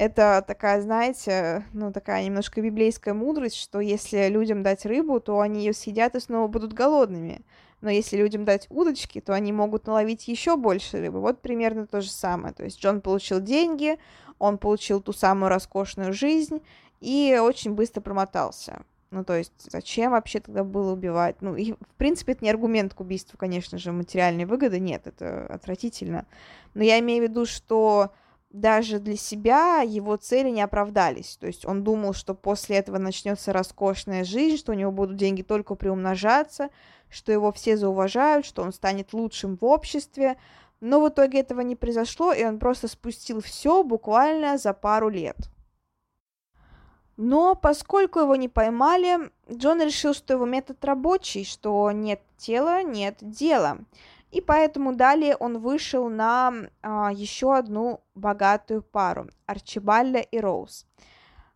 Это 0.00 0.42
такая, 0.46 0.80
знаете, 0.80 1.66
ну 1.74 1.92
такая 1.92 2.24
немножко 2.24 2.62
библейская 2.62 3.12
мудрость, 3.12 3.56
что 3.56 3.80
если 3.80 4.28
людям 4.30 4.62
дать 4.62 4.86
рыбу, 4.86 5.20
то 5.20 5.40
они 5.40 5.60
ее 5.60 5.74
съедят 5.74 6.14
и 6.14 6.20
снова 6.20 6.48
будут 6.48 6.72
голодными. 6.72 7.42
Но 7.82 7.90
если 7.90 8.16
людям 8.16 8.46
дать 8.46 8.66
удочки, 8.70 9.20
то 9.20 9.34
они 9.34 9.52
могут 9.52 9.86
наловить 9.86 10.26
еще 10.26 10.56
больше 10.56 11.02
рыбы. 11.02 11.20
Вот 11.20 11.42
примерно 11.42 11.86
то 11.86 12.00
же 12.00 12.10
самое. 12.10 12.54
То 12.54 12.64
есть 12.64 12.80
Джон 12.80 13.02
получил 13.02 13.42
деньги, 13.42 13.98
он 14.38 14.56
получил 14.56 15.02
ту 15.02 15.12
самую 15.12 15.50
роскошную 15.50 16.14
жизнь 16.14 16.62
и 17.02 17.38
очень 17.38 17.74
быстро 17.74 18.00
промотался. 18.00 18.80
Ну, 19.10 19.22
то 19.22 19.36
есть, 19.36 19.52
зачем 19.70 20.12
вообще 20.12 20.40
тогда 20.40 20.64
было 20.64 20.94
убивать? 20.94 21.42
Ну, 21.42 21.56
и, 21.56 21.72
в 21.72 21.94
принципе, 21.98 22.32
это 22.32 22.42
не 22.42 22.50
аргумент 22.50 22.94
к 22.94 23.00
убийству, 23.00 23.36
конечно 23.36 23.76
же, 23.76 23.92
материальной 23.92 24.46
выгоды, 24.46 24.80
нет, 24.80 25.06
это 25.06 25.44
отвратительно. 25.46 26.24
Но 26.72 26.84
я 26.84 26.98
имею 27.00 27.26
в 27.26 27.28
виду, 27.28 27.44
что 27.44 28.12
даже 28.50 28.98
для 28.98 29.16
себя 29.16 29.80
его 29.80 30.16
цели 30.16 30.50
не 30.50 30.60
оправдались. 30.60 31.36
То 31.36 31.46
есть 31.46 31.64
он 31.64 31.84
думал, 31.84 32.12
что 32.12 32.34
после 32.34 32.76
этого 32.76 32.98
начнется 32.98 33.52
роскошная 33.52 34.24
жизнь, 34.24 34.56
что 34.56 34.72
у 34.72 34.74
него 34.74 34.90
будут 34.90 35.16
деньги 35.16 35.42
только 35.42 35.76
приумножаться, 35.76 36.70
что 37.08 37.32
его 37.32 37.52
все 37.52 37.76
зауважают, 37.76 38.44
что 38.44 38.62
он 38.62 38.72
станет 38.72 39.12
лучшим 39.12 39.56
в 39.56 39.64
обществе. 39.64 40.36
Но 40.80 41.00
в 41.00 41.08
итоге 41.08 41.40
этого 41.40 41.60
не 41.60 41.76
произошло, 41.76 42.32
и 42.32 42.44
он 42.44 42.58
просто 42.58 42.88
спустил 42.88 43.40
все 43.40 43.84
буквально 43.84 44.58
за 44.58 44.72
пару 44.72 45.08
лет. 45.08 45.36
Но 47.16 47.54
поскольку 47.54 48.20
его 48.20 48.34
не 48.34 48.48
поймали, 48.48 49.30
Джон 49.52 49.82
решил, 49.82 50.14
что 50.14 50.32
его 50.32 50.46
метод 50.46 50.82
рабочий, 50.84 51.44
что 51.44 51.92
нет 51.92 52.22
тела, 52.38 52.82
нет 52.82 53.18
дела. 53.20 53.78
И 54.30 54.40
поэтому 54.40 54.94
далее 54.94 55.36
он 55.36 55.58
вышел 55.58 56.08
на 56.08 56.52
а, 56.82 57.10
еще 57.12 57.56
одну 57.56 58.00
богатую 58.14 58.82
пару, 58.82 59.28
Арчибальда 59.46 60.20
и 60.20 60.38
Роуз, 60.38 60.86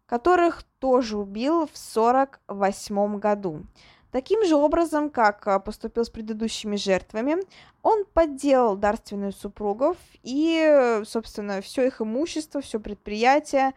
которых 0.06 0.64
тоже 0.80 1.16
убил 1.16 1.66
в 1.66 1.74
1948 1.74 3.18
году. 3.18 3.66
Таким 4.10 4.44
же 4.44 4.56
образом, 4.56 5.10
как 5.10 5.46
а, 5.46 5.60
поступил 5.60 6.04
с 6.04 6.10
предыдущими 6.10 6.76
жертвами, 6.76 7.36
он 7.82 8.04
подделал 8.04 8.76
дарственную 8.76 9.32
супругов, 9.32 9.96
и, 10.22 11.00
собственно, 11.04 11.60
все 11.60 11.86
их 11.86 12.00
имущество, 12.00 12.60
все 12.60 12.80
предприятие 12.80 13.72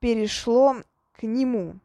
перешло 0.00 0.76
к 1.12 1.22
нему. 1.22 1.76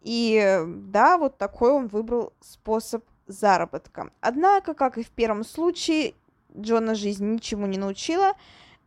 И 0.00 0.60
да, 0.66 1.18
вот 1.18 1.36
такой 1.36 1.72
он 1.72 1.88
выбрал 1.88 2.32
способ 2.40 3.04
заработка. 3.30 4.10
Однако, 4.20 4.74
как 4.74 4.98
и 4.98 5.02
в 5.02 5.10
первом 5.10 5.44
случае, 5.44 6.14
Джона 6.56 6.94
жизнь 6.94 7.26
ничему 7.26 7.66
не 7.66 7.78
научила, 7.78 8.32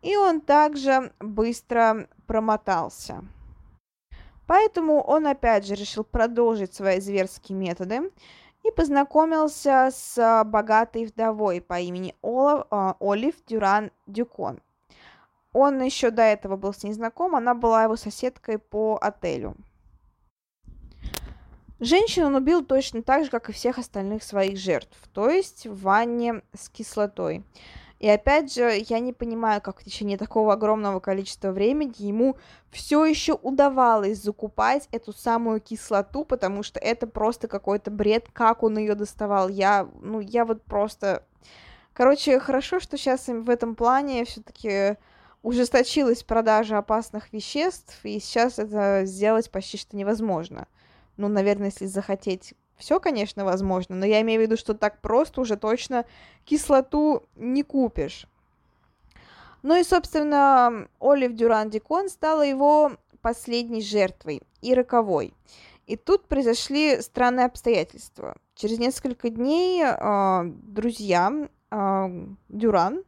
и 0.01 0.15
он 0.17 0.41
также 0.41 1.11
быстро 1.19 2.07
промотался. 2.27 3.23
Поэтому 4.45 5.01
он 5.01 5.27
опять 5.27 5.65
же 5.65 5.75
решил 5.75 6.03
продолжить 6.03 6.73
свои 6.73 6.99
зверские 6.99 7.57
методы 7.57 8.11
и 8.63 8.71
познакомился 8.71 9.89
с 9.93 10.43
богатой 10.45 11.05
вдовой 11.05 11.61
по 11.61 11.79
имени 11.79 12.15
Олав, 12.21 12.67
Олив 12.99 13.35
Дюран 13.45 13.91
Дюкон. 14.07 14.59
Он 15.53 15.81
еще 15.81 16.09
до 16.09 16.23
этого 16.23 16.57
был 16.57 16.73
с 16.73 16.83
ней 16.83 16.93
знаком, 16.93 17.35
она 17.35 17.53
была 17.53 17.83
его 17.83 17.95
соседкой 17.95 18.57
по 18.57 18.97
отелю. 19.01 19.55
Женщину 21.83 22.27
он 22.27 22.35
убил 22.35 22.63
точно 22.63 23.03
так 23.03 23.25
же, 23.25 23.29
как 23.29 23.49
и 23.49 23.53
всех 23.53 23.77
остальных 23.77 24.23
своих 24.23 24.57
жертв, 24.57 24.97
то 25.13 25.29
есть 25.29 25.67
в 25.67 25.81
ванне 25.81 26.41
с 26.53 26.69
кислотой. 26.69 27.43
И 27.99 28.07
опять 28.09 28.53
же, 28.53 28.71
я 28.87 28.99
не 28.99 29.11
понимаю, 29.11 29.61
как 29.61 29.81
в 29.81 29.83
течение 29.83 30.17
такого 30.17 30.53
огромного 30.53 31.01
количества 31.01 31.51
времени 31.51 31.93
ему 31.97 32.37
все 32.71 33.05
еще 33.05 33.33
удавалось 33.33 34.21
закупать 34.21 34.87
эту 34.91 35.11
самую 35.11 35.59
кислоту, 35.59 36.23
потому 36.23 36.63
что 36.63 36.79
это 36.79 37.05
просто 37.05 37.49
какой-то 37.49 37.91
бред, 37.91 38.27
как 38.31 38.63
он 38.63 38.77
ее 38.77 38.95
доставал. 38.95 39.49
Я, 39.49 39.89
ну, 40.01 40.21
я 40.21 40.45
вот 40.45 40.63
просто... 40.63 41.25
Короче, 41.93 42.39
хорошо, 42.39 42.79
что 42.79 42.97
сейчас 42.97 43.27
в 43.27 43.49
этом 43.49 43.75
плане 43.75 44.23
все-таки 44.23 44.95
ужесточилась 45.41 46.23
продажа 46.23 46.77
опасных 46.77 47.33
веществ, 47.33 47.99
и 48.03 48.19
сейчас 48.21 48.57
это 48.57 49.01
сделать 49.05 49.51
почти 49.51 49.77
что 49.77 49.97
невозможно. 49.97 50.67
Ну, 51.17 51.27
наверное, 51.27 51.67
если 51.67 51.85
захотеть, 51.85 52.55
все, 52.77 52.99
конечно, 52.99 53.45
возможно, 53.45 53.95
но 53.95 54.05
я 54.05 54.21
имею 54.21 54.41
в 54.41 54.43
виду, 54.43 54.57
что 54.57 54.73
так 54.73 54.99
просто 55.01 55.41
уже 55.41 55.57
точно 55.57 56.05
кислоту 56.43 57.23
не 57.35 57.63
купишь. 57.63 58.27
Ну 59.61 59.79
и, 59.79 59.83
собственно, 59.83 60.87
Олив 60.99 61.33
Дюран 61.33 61.69
Дикон 61.69 62.09
стала 62.09 62.41
его 62.41 62.93
последней 63.21 63.81
жертвой 63.81 64.41
и 64.61 64.73
роковой. 64.73 65.33
И 65.85 65.95
тут 65.95 66.27
произошли 66.27 67.01
странные 67.01 67.45
обстоятельства. 67.45 68.35
Через 68.55 68.79
несколько 68.79 69.29
дней 69.29 69.83
э, 69.83 70.41
друзья 70.45 71.47
э, 71.71 72.25
Дюран 72.49 73.03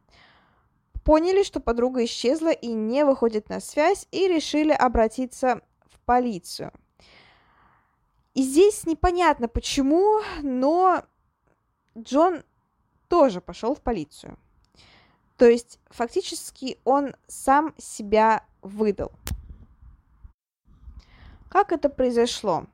поняли, 1.04 1.42
что 1.42 1.60
подруга 1.60 2.04
исчезла 2.04 2.50
и 2.50 2.68
не 2.68 3.04
выходит 3.04 3.48
на 3.48 3.60
связь, 3.60 4.06
и 4.10 4.28
решили 4.28 4.72
обратиться 4.72 5.60
в 5.90 5.98
полицию– 6.00 6.72
и 8.36 8.42
здесь 8.42 8.84
непонятно 8.84 9.48
почему, 9.48 10.20
но 10.42 11.02
Джон 11.98 12.44
тоже 13.08 13.40
пошел 13.40 13.74
в 13.74 13.80
полицию. 13.80 14.38
То 15.38 15.46
есть 15.46 15.80
фактически 15.86 16.78
он 16.84 17.14
сам 17.28 17.72
себя 17.78 18.44
выдал. 18.60 19.12
Как 21.48 21.72
это 21.72 21.88
произошло? 21.88 22.66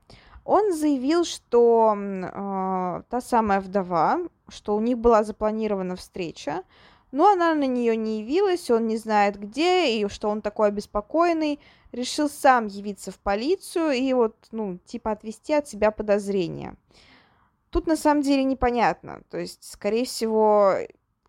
Он 0.43 0.73
заявил, 0.73 1.23
что 1.23 1.95
э, 1.95 3.03
та 3.09 3.21
самая 3.21 3.61
вдова, 3.61 4.19
что 4.49 4.75
у 4.75 4.81
них 4.81 4.97
была 4.97 5.23
запланирована 5.23 5.95
встреча, 5.95 6.63
но 7.13 7.31
она 7.31 7.53
на 7.53 7.67
нее 7.67 7.95
не 7.95 8.21
явилась, 8.21 8.71
он 8.71 8.87
не 8.87 8.97
знает 8.97 9.39
где, 9.39 9.95
и 9.95 10.07
что 10.09 10.29
он 10.29 10.41
такой 10.41 10.69
обеспокоенный, 10.69 11.59
решил 11.91 12.27
сам 12.27 12.65
явиться 12.65 13.11
в 13.11 13.19
полицию 13.19 13.91
и 13.91 14.11
вот, 14.13 14.35
ну, 14.51 14.79
типа 14.83 15.11
отвести 15.11 15.53
от 15.53 15.67
себя 15.67 15.91
подозрения. 15.91 16.75
Тут 17.69 17.85
на 17.85 17.95
самом 17.95 18.23
деле 18.23 18.43
непонятно, 18.43 19.21
то 19.29 19.37
есть, 19.37 19.63
скорее 19.63 20.05
всего, 20.05 20.73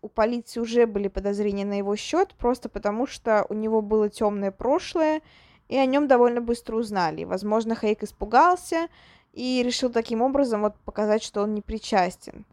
у 0.01 0.09
полиции 0.09 0.59
уже 0.59 0.87
были 0.87 1.07
подозрения 1.07 1.65
на 1.65 1.77
его 1.77 1.95
счет, 1.95 2.33
просто 2.33 2.67
потому 2.67 3.05
что 3.05 3.45
у 3.49 3.53
него 3.53 3.83
было 3.83 4.09
темное 4.09 4.49
прошлое, 4.49 5.21
и 5.69 5.77
о 5.77 5.85
нем 5.85 6.07
довольно 6.07 6.41
быстро 6.41 6.77
узнали. 6.77 7.25
Возможно, 7.25 7.75
Хейк 7.75 8.01
испугался 8.01 8.87
и 9.33 9.61
решил 9.63 9.91
таким 9.91 10.23
образом 10.23 10.61
вот 10.61 10.75
показать, 10.83 11.21
что 11.21 11.43
он 11.43 11.53
не 11.53 11.61
причастен. 11.61 12.45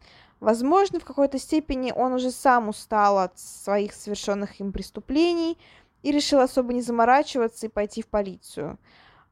Возможно, 0.43 0.99
в 0.99 1.05
какой-то 1.05 1.39
степени 1.39 1.93
он 1.95 2.11
уже 2.11 2.29
сам 2.29 2.67
устал 2.67 3.17
от 3.19 3.39
своих 3.39 3.93
совершенных 3.93 4.59
им 4.59 4.73
преступлений 4.73 5.57
и 6.01 6.11
решил 6.11 6.41
особо 6.41 6.73
не 6.73 6.81
заморачиваться 6.81 7.67
и 7.67 7.69
пойти 7.69 8.01
в 8.01 8.07
полицию. 8.07 8.77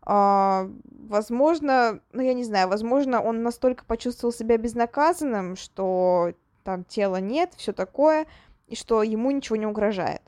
А, 0.03 0.69
возможно, 0.85 1.99
ну 2.13 2.21
я 2.21 2.33
не 2.33 2.45
знаю, 2.45 2.69
возможно, 2.69 3.21
он 3.21 3.43
настолько 3.43 3.83
почувствовал 3.83 4.31
себя 4.31 4.55
безнаказанным, 4.55 5.57
что 5.57 6.31
там 6.63 6.85
тела 6.85 7.17
нет, 7.17 7.51
все 7.57 7.73
такое, 7.73 8.25
и 8.67 8.77
что 8.77 9.03
ему 9.03 9.31
ничего 9.31 9.57
не 9.57 9.65
угрожает. 9.65 10.21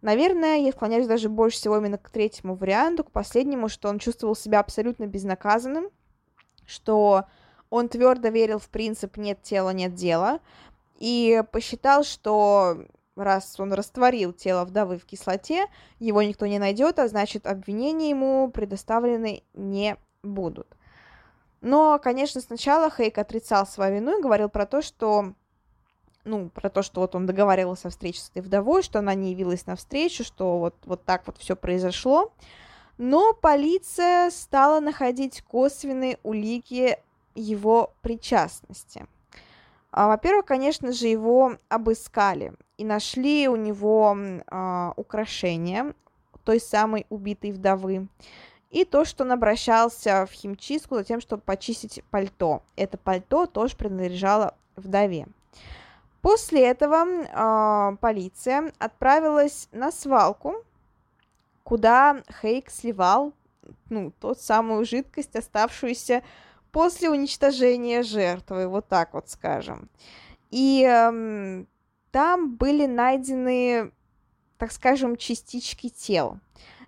Наверное, 0.00 0.58
я 0.58 0.70
склоняюсь 0.70 1.08
даже 1.08 1.28
больше 1.28 1.56
всего 1.56 1.78
именно 1.78 1.98
к 1.98 2.08
третьему 2.08 2.54
варианту, 2.54 3.02
к 3.02 3.10
последнему, 3.10 3.68
что 3.68 3.88
он 3.88 3.98
чувствовал 3.98 4.36
себя 4.36 4.60
абсолютно 4.60 5.08
безнаказанным, 5.08 5.88
что 6.64 7.24
он 7.74 7.88
твердо 7.88 8.28
верил 8.28 8.60
в 8.60 8.68
принцип 8.68 9.16
«нет 9.16 9.42
тела, 9.42 9.70
нет 9.70 9.94
дела», 9.94 10.38
и 11.00 11.42
посчитал, 11.50 12.04
что 12.04 12.86
раз 13.16 13.58
он 13.58 13.72
растворил 13.72 14.32
тело 14.32 14.64
вдовы 14.64 14.96
в 14.96 15.04
кислоте, 15.04 15.66
его 15.98 16.22
никто 16.22 16.46
не 16.46 16.60
найдет, 16.60 17.00
а 17.00 17.08
значит, 17.08 17.48
обвинения 17.48 18.10
ему 18.10 18.48
предоставлены 18.48 19.42
не 19.54 19.96
будут. 20.22 20.68
Но, 21.62 21.98
конечно, 21.98 22.40
сначала 22.40 22.90
Хейк 22.90 23.18
отрицал 23.18 23.66
свою 23.66 23.96
вину 23.96 24.20
и 24.20 24.22
говорил 24.22 24.48
про 24.48 24.66
то, 24.66 24.80
что 24.80 25.34
ну, 26.24 26.50
про 26.50 26.70
то, 26.70 26.82
что 26.82 27.00
вот 27.00 27.16
он 27.16 27.26
договаривался 27.26 27.88
о 27.88 27.90
встрече 27.90 28.20
с 28.20 28.30
этой 28.30 28.42
вдовой, 28.42 28.84
что 28.84 29.00
она 29.00 29.14
не 29.14 29.32
явилась 29.32 29.66
на 29.66 29.74
встречу, 29.74 30.22
что 30.22 30.60
вот, 30.60 30.76
вот 30.86 31.04
так 31.04 31.26
вот 31.26 31.38
все 31.38 31.56
произошло. 31.56 32.32
Но 32.98 33.32
полиция 33.34 34.30
стала 34.30 34.78
находить 34.78 35.42
косвенные 35.42 36.18
улики 36.22 36.98
его 37.34 37.92
причастности. 38.02 39.06
А, 39.90 40.08
во-первых, 40.08 40.46
конечно 40.46 40.92
же, 40.92 41.06
его 41.06 41.56
обыскали 41.68 42.54
и 42.76 42.84
нашли 42.84 43.48
у 43.48 43.56
него 43.56 44.16
а, 44.46 44.92
украшения 44.96 45.94
той 46.44 46.60
самой 46.60 47.06
убитой 47.08 47.52
вдовы. 47.52 48.08
И 48.70 48.84
то, 48.84 49.04
что 49.04 49.24
он 49.24 49.32
обращался 49.32 50.26
в 50.26 50.32
химчистку 50.32 50.96
за 50.96 51.04
тем, 51.04 51.20
чтобы 51.20 51.42
почистить 51.42 52.02
пальто. 52.10 52.62
Это 52.76 52.98
пальто 52.98 53.46
тоже 53.46 53.76
принадлежало 53.76 54.54
вдове. 54.76 55.26
После 56.20 56.66
этого 56.66 57.04
э, 57.04 57.96
полиция 57.98 58.72
отправилась 58.78 59.68
на 59.72 59.92
свалку, 59.92 60.54
куда 61.62 62.22
Хейк 62.40 62.70
сливал 62.70 63.32
ну, 63.90 64.12
тот 64.20 64.40
самую 64.40 64.84
жидкость, 64.84 65.36
оставшуюся 65.36 66.22
после 66.74 67.08
уничтожения 67.08 68.02
жертвы, 68.02 68.66
вот 68.66 68.88
так 68.88 69.14
вот 69.14 69.30
скажем. 69.30 69.88
И 70.50 70.84
э, 70.84 71.64
там 72.10 72.56
были 72.56 72.86
найдены, 72.86 73.92
так 74.58 74.72
скажем, 74.72 75.16
частички 75.16 75.88
тел. 75.88 76.40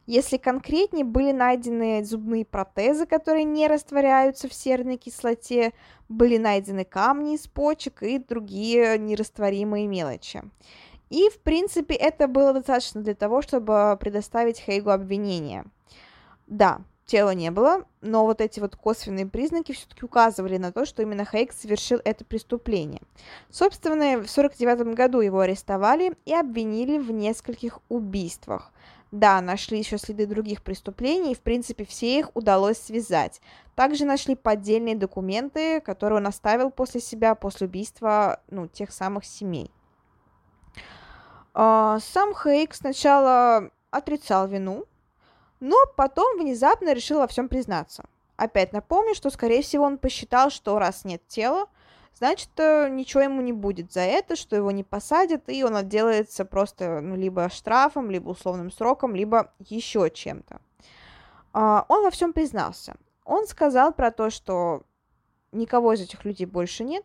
Если 0.06 0.38
конкретнее, 0.38 1.04
были 1.04 1.30
найдены 1.30 2.04
зубные 2.04 2.44
протезы, 2.44 3.06
которые 3.06 3.44
не 3.44 3.68
растворяются 3.68 4.48
в 4.48 4.54
серной 4.54 4.96
кислоте, 4.96 5.72
были 6.08 6.36
найдены 6.36 6.84
камни 6.84 7.36
из 7.36 7.46
почек 7.46 8.02
и 8.02 8.18
другие 8.18 8.98
нерастворимые 8.98 9.86
мелочи. 9.86 10.42
И, 11.10 11.28
в 11.30 11.38
принципе, 11.38 11.94
это 11.94 12.26
было 12.26 12.52
достаточно 12.52 13.02
для 13.02 13.14
того, 13.14 13.40
чтобы 13.40 13.96
предоставить 14.00 14.58
Хейгу 14.58 14.90
обвинение. 14.90 15.64
Да, 16.48 16.80
тела 17.06 17.30
не 17.34 17.50
было, 17.50 17.84
но 18.02 18.26
вот 18.26 18.40
эти 18.40 18.60
вот 18.60 18.76
косвенные 18.76 19.26
признаки 19.26 19.72
все-таки 19.72 20.04
указывали 20.04 20.58
на 20.58 20.72
то, 20.72 20.84
что 20.84 21.02
именно 21.02 21.24
Хейк 21.24 21.52
совершил 21.52 22.00
это 22.04 22.24
преступление. 22.24 23.00
Собственно, 23.50 24.18
в 24.22 24.28
1949 24.28 24.94
году 24.94 25.20
его 25.20 25.40
арестовали 25.40 26.16
и 26.24 26.34
обвинили 26.34 26.98
в 26.98 27.10
нескольких 27.10 27.78
убийствах. 27.88 28.72
Да, 29.12 29.40
нашли 29.40 29.78
еще 29.78 29.98
следы 29.98 30.26
других 30.26 30.62
преступлений, 30.62 31.32
и, 31.32 31.36
в 31.36 31.40
принципе, 31.40 31.84
все 31.84 32.18
их 32.18 32.30
удалось 32.34 32.78
связать. 32.78 33.40
Также 33.76 34.04
нашли 34.04 34.34
поддельные 34.34 34.96
документы, 34.96 35.80
которые 35.80 36.18
он 36.18 36.26
оставил 36.26 36.70
после 36.70 37.00
себя, 37.00 37.34
после 37.34 37.68
убийства, 37.68 38.40
ну, 38.50 38.66
тех 38.66 38.90
самых 38.90 39.24
семей. 39.24 39.70
А, 41.54 42.00
сам 42.00 42.34
Хейк 42.34 42.74
сначала 42.74 43.70
отрицал 43.90 44.48
вину, 44.48 44.84
но 45.60 45.76
потом 45.96 46.38
внезапно 46.38 46.92
решил 46.92 47.18
во 47.18 47.26
всем 47.26 47.48
признаться. 47.48 48.04
Опять 48.36 48.72
напомню, 48.72 49.14
что, 49.14 49.30
скорее 49.30 49.62
всего, 49.62 49.84
он 49.84 49.98
посчитал, 49.98 50.50
что 50.50 50.78
раз 50.78 51.04
нет 51.04 51.26
тела, 51.26 51.66
значит, 52.14 52.50
э, 52.58 52.88
ничего 52.90 53.22
ему 53.22 53.40
не 53.40 53.52
будет 53.52 53.92
за 53.92 54.00
это, 54.00 54.36
что 54.36 54.56
его 54.56 54.70
не 54.70 54.84
посадят, 54.84 55.48
и 55.48 55.64
он 55.64 55.76
отделается 55.76 56.44
просто 56.44 57.00
ну, 57.00 57.16
либо 57.16 57.48
штрафом, 57.48 58.10
либо 58.10 58.30
условным 58.30 58.70
сроком, 58.70 59.14
либо 59.14 59.52
еще 59.58 60.10
чем-то. 60.10 60.60
А, 61.52 61.86
он 61.88 62.04
во 62.04 62.10
всем 62.10 62.34
признался. 62.34 62.96
Он 63.24 63.46
сказал 63.46 63.92
про 63.92 64.10
то, 64.10 64.28
что 64.28 64.82
никого 65.52 65.94
из 65.94 66.02
этих 66.02 66.24
людей 66.24 66.46
больше 66.46 66.84
нет, 66.84 67.04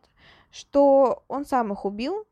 что 0.52 1.24
он 1.30 1.46
сам 1.46 1.72
их 1.72 1.86
убил, 1.86 2.26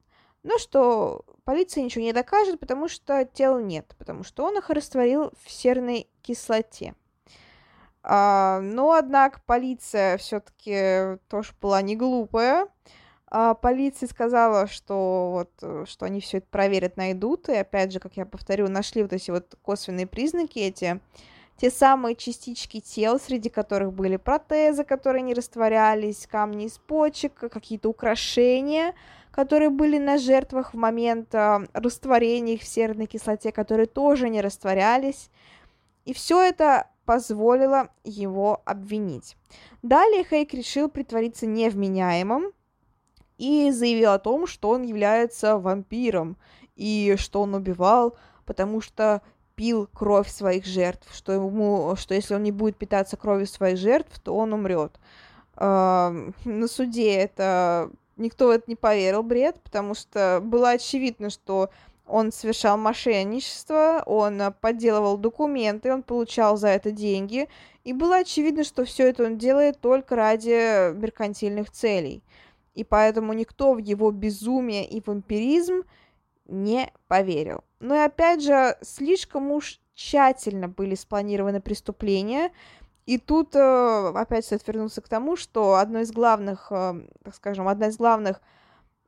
но 0.43 0.57
что 0.57 1.25
полиция 1.43 1.83
ничего 1.83 2.03
не 2.03 2.13
докажет, 2.13 2.59
потому 2.59 2.87
что 2.87 3.25
тел 3.25 3.59
нет, 3.59 3.95
потому 3.97 4.23
что 4.23 4.45
он 4.45 4.57
их 4.57 4.69
растворил 4.69 5.31
в 5.43 5.51
серной 5.51 6.07
кислоте. 6.21 6.95
А, 8.01 8.59
но, 8.61 8.93
однако, 8.93 9.41
полиция 9.45 10.17
все-таки 10.17 11.19
тоже 11.27 11.53
была 11.61 11.81
не 11.81 11.95
глупая. 11.95 12.67
А, 13.27 13.53
полиция 13.53 14.07
сказала, 14.07 14.67
что 14.67 15.47
вот, 15.59 15.87
что 15.87 16.05
они 16.05 16.21
все 16.21 16.37
это 16.37 16.47
проверят, 16.49 16.97
найдут. 16.97 17.49
И 17.49 17.55
опять 17.55 17.91
же, 17.91 17.99
как 17.99 18.15
я 18.17 18.25
повторю, 18.25 18.67
нашли 18.69 19.03
вот 19.03 19.13
эти 19.13 19.31
вот 19.31 19.55
косвенные 19.61 20.07
признаки, 20.07 20.59
эти 20.59 21.01
те 21.57 21.69
самые 21.69 22.15
частички 22.15 22.79
тел, 22.79 23.19
среди 23.19 23.49
которых 23.49 23.91
были 23.91 24.15
протезы, 24.15 24.85
которые 24.85 25.23
не 25.23 25.33
растворялись, 25.33 26.25
камни 26.25 26.65
из 26.65 26.77
почек, 26.77 27.33
какие-то 27.33 27.89
украшения, 27.89 28.95
которые 29.39 29.69
были 29.69 29.97
на 29.97 30.17
жертвах 30.17 30.73
в 30.73 30.77
момент 30.77 31.33
э, 31.33 31.65
растворения 31.71 32.55
их 32.55 32.61
в 32.61 32.67
серной 32.67 33.05
кислоте, 33.05 33.53
которые 33.53 33.85
тоже 33.85 34.27
не 34.27 34.41
растворялись. 34.41 35.29
И 36.03 36.13
все 36.13 36.41
это 36.41 36.87
позволило 37.05 37.87
его 38.03 38.61
обвинить. 38.65 39.37
Далее 39.81 40.25
Хейк 40.29 40.53
решил 40.53 40.89
притвориться 40.89 41.45
невменяемым 41.45 42.51
и 43.37 43.71
заявил 43.71 44.11
о 44.11 44.19
том, 44.19 44.45
что 44.45 44.71
он 44.71 44.83
является 44.83 45.57
вампиром 45.57 46.35
и 46.75 47.15
что 47.17 47.41
он 47.43 47.55
убивал, 47.55 48.17
потому 48.45 48.81
что 48.81 49.21
пил 49.55 49.87
кровь 49.93 50.27
своих 50.27 50.65
жертв, 50.65 51.15
что 51.15 51.31
ему, 51.31 51.95
что 51.95 52.13
если 52.13 52.35
он 52.35 52.43
не 52.43 52.51
будет 52.51 52.75
питаться 52.75 53.15
кровью 53.15 53.47
своих 53.47 53.77
жертв, 53.77 54.19
то 54.19 54.35
он 54.35 54.51
умрет. 54.51 54.99
Э, 55.55 56.29
на 56.43 56.67
суде 56.67 57.13
это 57.13 57.89
никто 58.19 58.47
в 58.47 58.49
это 58.51 58.65
не 58.67 58.75
поверил, 58.75 59.23
бред, 59.23 59.59
потому 59.63 59.95
что 59.95 60.39
было 60.43 60.71
очевидно, 60.71 61.29
что 61.29 61.69
он 62.09 62.31
совершал 62.31 62.77
мошенничество, 62.77 64.03
он 64.05 64.41
э, 64.41 64.51
подделывал 64.51 65.17
документы, 65.17 65.93
он 65.93 66.03
получал 66.03 66.57
за 66.57 66.69
это 66.69 66.91
деньги, 66.91 67.47
и 67.83 67.93
было 67.93 68.17
очевидно, 68.17 68.63
что 68.63 68.83
все 68.83 69.09
это 69.09 69.23
он 69.23 69.37
делает 69.37 69.79
только 69.79 70.15
ради 70.15 70.91
меркантильных 70.93 71.71
целей. 71.71 72.23
И 72.73 72.83
поэтому 72.83 73.33
никто 73.33 73.73
в 73.73 73.77
его 73.77 74.11
безумие 74.11 74.87
и 74.87 75.01
вампиризм 75.05 75.83
не 76.45 76.91
поверил. 77.07 77.63
Но 77.79 77.95
и 77.95 77.99
опять 77.99 78.41
же, 78.41 78.77
слишком 78.81 79.51
уж 79.51 79.79
тщательно 79.93 80.67
были 80.67 80.95
спланированы 80.95 81.61
преступления, 81.61 82.51
и 83.05 83.17
тут 83.17 83.55
э, 83.55 84.11
опять 84.15 84.45
стоит 84.45 84.67
вернуться 84.67 85.01
к 85.01 85.09
тому, 85.09 85.35
что 85.35 85.75
одно 85.75 85.99
из 85.99 86.11
главных, 86.11 86.67
э, 86.71 87.01
так 87.23 87.35
скажем, 87.35 87.67
одна 87.67 87.87
из 87.87 87.97
главных 87.97 88.41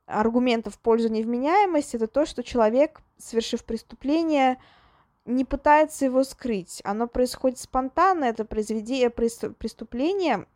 аргументов 0.06 0.74
в 0.74 0.78
пользу 0.78 1.08
невменяемости, 1.08 1.96
это 1.96 2.06
то, 2.06 2.26
что 2.26 2.42
человек, 2.42 3.00
совершив 3.18 3.64
преступление, 3.64 4.58
не 5.24 5.44
пытается 5.44 6.04
его 6.04 6.24
скрыть. 6.24 6.80
Оно 6.84 7.06
происходит 7.06 7.58
спонтанно, 7.58 8.24
это 8.24 8.44
произведение, 8.44 9.10
преступление, 9.10 10.46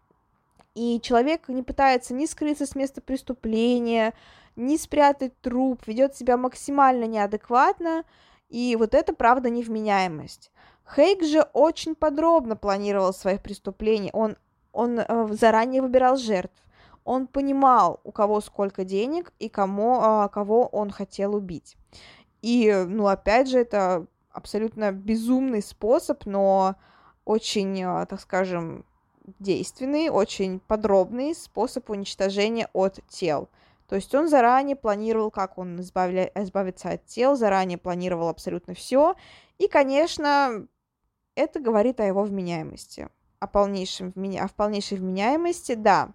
и 0.74 1.00
человек 1.00 1.48
не 1.48 1.62
пытается 1.62 2.14
ни 2.14 2.26
скрыться 2.26 2.66
с 2.66 2.74
места 2.74 3.00
преступления, 3.00 4.12
ни 4.56 4.76
спрятать 4.76 5.38
труп, 5.40 5.82
ведет 5.86 6.16
себя 6.16 6.36
максимально 6.36 7.04
неадекватно, 7.04 8.04
и 8.48 8.76
вот 8.76 8.94
это, 8.94 9.14
правда, 9.14 9.50
невменяемость. 9.50 10.50
Хейк 10.94 11.22
же 11.24 11.42
очень 11.52 11.94
подробно 11.94 12.56
планировал 12.56 13.12
своих 13.12 13.42
преступлений, 13.42 14.10
он, 14.12 14.36
он 14.72 15.00
э, 15.00 15.28
заранее 15.32 15.82
выбирал 15.82 16.16
жертв 16.16 16.60
он 17.06 17.28
понимал, 17.28 18.00
у 18.02 18.10
кого 18.10 18.40
сколько 18.40 18.84
денег 18.84 19.32
и 19.38 19.48
кому, 19.48 20.00
а, 20.02 20.28
кого 20.28 20.66
он 20.66 20.90
хотел 20.90 21.36
убить. 21.36 21.76
И, 22.42 22.84
ну, 22.86 23.06
опять 23.06 23.48
же, 23.48 23.60
это 23.60 24.06
абсолютно 24.30 24.92
безумный 24.92 25.62
способ, 25.62 26.26
но 26.26 26.74
очень, 27.24 27.80
э, 27.80 28.06
так 28.06 28.20
скажем, 28.20 28.84
действенный, 29.38 30.10
очень 30.10 30.58
подробный 30.58 31.34
способ 31.34 31.88
уничтожения 31.90 32.68
от 32.72 32.98
тел. 33.08 33.48
То 33.88 33.94
есть 33.94 34.12
он 34.14 34.28
заранее 34.28 34.74
планировал, 34.74 35.30
как 35.30 35.58
он 35.58 35.80
избавля... 35.80 36.30
избавится 36.34 36.90
от 36.90 37.06
тел, 37.06 37.36
заранее 37.36 37.78
планировал 37.78 38.28
абсолютно 38.28 38.74
все. 38.74 39.14
И, 39.58 39.68
конечно, 39.68 40.66
это 41.36 41.60
говорит 41.60 42.00
о 42.00 42.04
его 42.04 42.24
вменяемости, 42.24 43.08
о, 43.38 43.46
полнейшем 43.46 44.12
о 44.16 44.48
полнейшей 44.48 44.98
вменяемости, 44.98 45.74
да, 45.74 46.12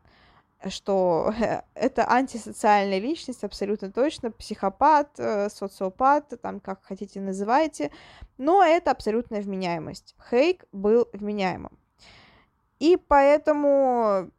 что 0.67 1.33
это 1.73 2.11
антисоциальная 2.11 2.99
личность, 2.99 3.43
абсолютно 3.43 3.91
точно, 3.91 4.31
психопат, 4.31 5.11
э, 5.17 5.49
социопат, 5.49 6.33
там 6.41 6.59
как 6.59 6.83
хотите 6.83 7.21
называйте, 7.21 7.91
но 8.37 8.63
это 8.63 8.91
абсолютная 8.91 9.41
вменяемость. 9.41 10.15
Хейк 10.29 10.65
был 10.71 11.07
вменяемым. 11.13 11.77
И 12.79 12.97
поэтому, 12.97 14.31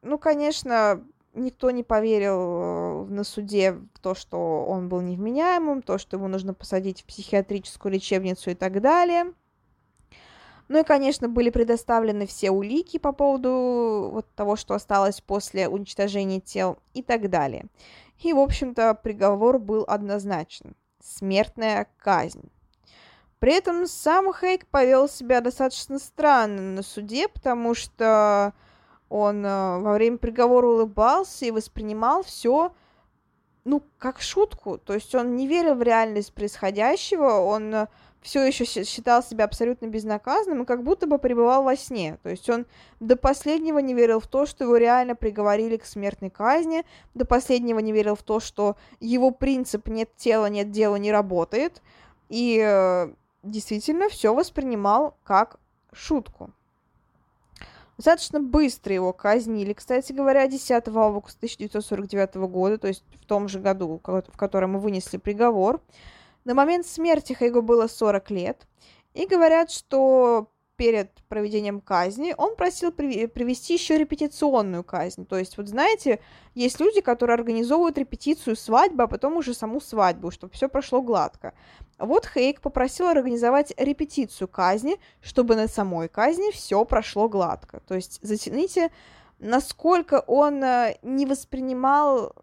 ну, 0.00 0.18
конечно, 0.18 1.04
никто 1.34 1.70
не 1.70 1.82
поверил 1.82 2.38
э, 2.38 3.04
на 3.10 3.24
суде 3.24 3.72
в 3.72 3.98
то, 4.00 4.14
что 4.14 4.64
он 4.64 4.88
был 4.88 5.00
невменяемым, 5.02 5.82
то, 5.82 5.98
что 5.98 6.16
его 6.16 6.28
нужно 6.28 6.54
посадить 6.54 7.02
в 7.02 7.06
психиатрическую 7.06 7.92
лечебницу 7.92 8.50
и 8.50 8.54
так 8.54 8.80
далее. 8.80 9.34
Ну 10.68 10.80
и, 10.80 10.84
конечно, 10.84 11.28
были 11.28 11.50
предоставлены 11.50 12.26
все 12.26 12.50
улики 12.50 12.98
по 12.98 13.12
поводу 13.12 14.10
вот 14.12 14.26
того, 14.34 14.56
что 14.56 14.74
осталось 14.74 15.20
после 15.20 15.68
уничтожения 15.68 16.40
тел 16.40 16.78
и 16.94 17.02
так 17.02 17.28
далее. 17.28 17.66
И, 18.22 18.32
в 18.32 18.38
общем-то, 18.38 18.94
приговор 18.94 19.58
был 19.58 19.84
однозначен. 19.86 20.74
Смертная 21.02 21.86
казнь. 21.98 22.50
При 23.38 23.52
этом 23.52 23.86
сам 23.86 24.32
Хейк 24.32 24.66
повел 24.68 25.06
себя 25.06 25.42
достаточно 25.42 25.98
странно 25.98 26.62
на 26.62 26.82
суде, 26.82 27.28
потому 27.28 27.74
что 27.74 28.54
он 29.10 29.44
э, 29.44 29.78
во 29.80 29.92
время 29.92 30.16
приговора 30.16 30.66
улыбался 30.66 31.44
и 31.44 31.50
воспринимал 31.50 32.22
все 32.22 32.72
ну, 33.64 33.82
как 33.98 34.20
шутку. 34.20 34.78
То 34.78 34.94
есть 34.94 35.14
он 35.14 35.36
не 35.36 35.46
верил 35.46 35.74
в 35.74 35.82
реальность 35.82 36.32
происходящего, 36.32 37.40
он 37.40 37.74
э, 37.74 37.86
все 38.24 38.42
еще 38.42 38.64
считал 38.64 39.22
себя 39.22 39.44
абсолютно 39.44 39.86
безнаказанным 39.86 40.62
и 40.62 40.66
как 40.66 40.82
будто 40.82 41.06
бы 41.06 41.18
пребывал 41.18 41.62
во 41.62 41.76
сне. 41.76 42.18
То 42.22 42.30
есть 42.30 42.48
он 42.48 42.64
до 42.98 43.16
последнего 43.16 43.78
не 43.78 43.92
верил 43.92 44.18
в 44.18 44.26
то, 44.26 44.46
что 44.46 44.64
его 44.64 44.78
реально 44.78 45.14
приговорили 45.14 45.76
к 45.76 45.84
смертной 45.84 46.30
казни, 46.30 46.84
до 47.12 47.26
последнего 47.26 47.80
не 47.80 47.92
верил 47.92 48.14
в 48.14 48.22
то, 48.22 48.40
что 48.40 48.76
его 48.98 49.30
принцип 49.30 49.88
«нет 49.88 50.16
тела, 50.16 50.46
нет 50.46 50.70
дела» 50.70 50.96
не 50.96 51.12
работает, 51.12 51.82
и 52.30 52.58
э, 52.64 53.12
действительно 53.42 54.08
все 54.08 54.34
воспринимал 54.34 55.18
как 55.22 55.60
шутку. 55.92 56.50
Достаточно 57.98 58.40
быстро 58.40 58.94
его 58.94 59.12
казнили, 59.12 59.74
кстати 59.74 60.12
говоря, 60.12 60.46
10 60.46 60.70
августа 60.88 61.36
1949 61.40 62.36
года, 62.36 62.78
то 62.78 62.88
есть 62.88 63.04
в 63.20 63.26
том 63.26 63.48
же 63.48 63.60
году, 63.60 64.00
в 64.02 64.36
котором 64.38 64.72
мы 64.72 64.80
вынесли 64.80 65.18
приговор. 65.18 65.82
На 66.44 66.54
момент 66.54 66.86
смерти 66.86 67.32
Хейгу 67.32 67.62
было 67.62 67.86
40 67.86 68.30
лет, 68.30 68.66
и 69.14 69.26
говорят, 69.26 69.70
что 69.70 70.50
перед 70.76 71.10
проведением 71.28 71.80
казни 71.80 72.34
он 72.36 72.56
просил 72.56 72.90
привести 72.90 73.74
еще 73.74 73.96
репетиционную 73.96 74.82
казнь. 74.82 75.24
То 75.24 75.38
есть, 75.38 75.56
вот 75.56 75.68
знаете, 75.68 76.20
есть 76.54 76.80
люди, 76.80 77.00
которые 77.00 77.34
организовывают 77.34 77.96
репетицию 77.96 78.56
свадьбы, 78.56 79.04
а 79.04 79.06
потом 79.06 79.36
уже 79.36 79.54
саму 79.54 79.80
свадьбу, 79.80 80.30
чтобы 80.30 80.52
все 80.52 80.68
прошло 80.68 81.00
гладко. 81.00 81.54
Вот 81.98 82.26
Хейк 82.26 82.60
попросил 82.60 83.06
организовать 83.06 83.72
репетицию 83.76 84.48
казни, 84.48 84.98
чтобы 85.20 85.54
на 85.54 85.68
самой 85.68 86.08
казни 86.08 86.50
все 86.50 86.84
прошло 86.84 87.28
гладко. 87.28 87.80
То 87.86 87.94
есть, 87.94 88.18
затяните, 88.22 88.90
насколько 89.38 90.24
он 90.26 90.62
э, 90.62 90.96
не 91.02 91.24
воспринимал 91.24 92.34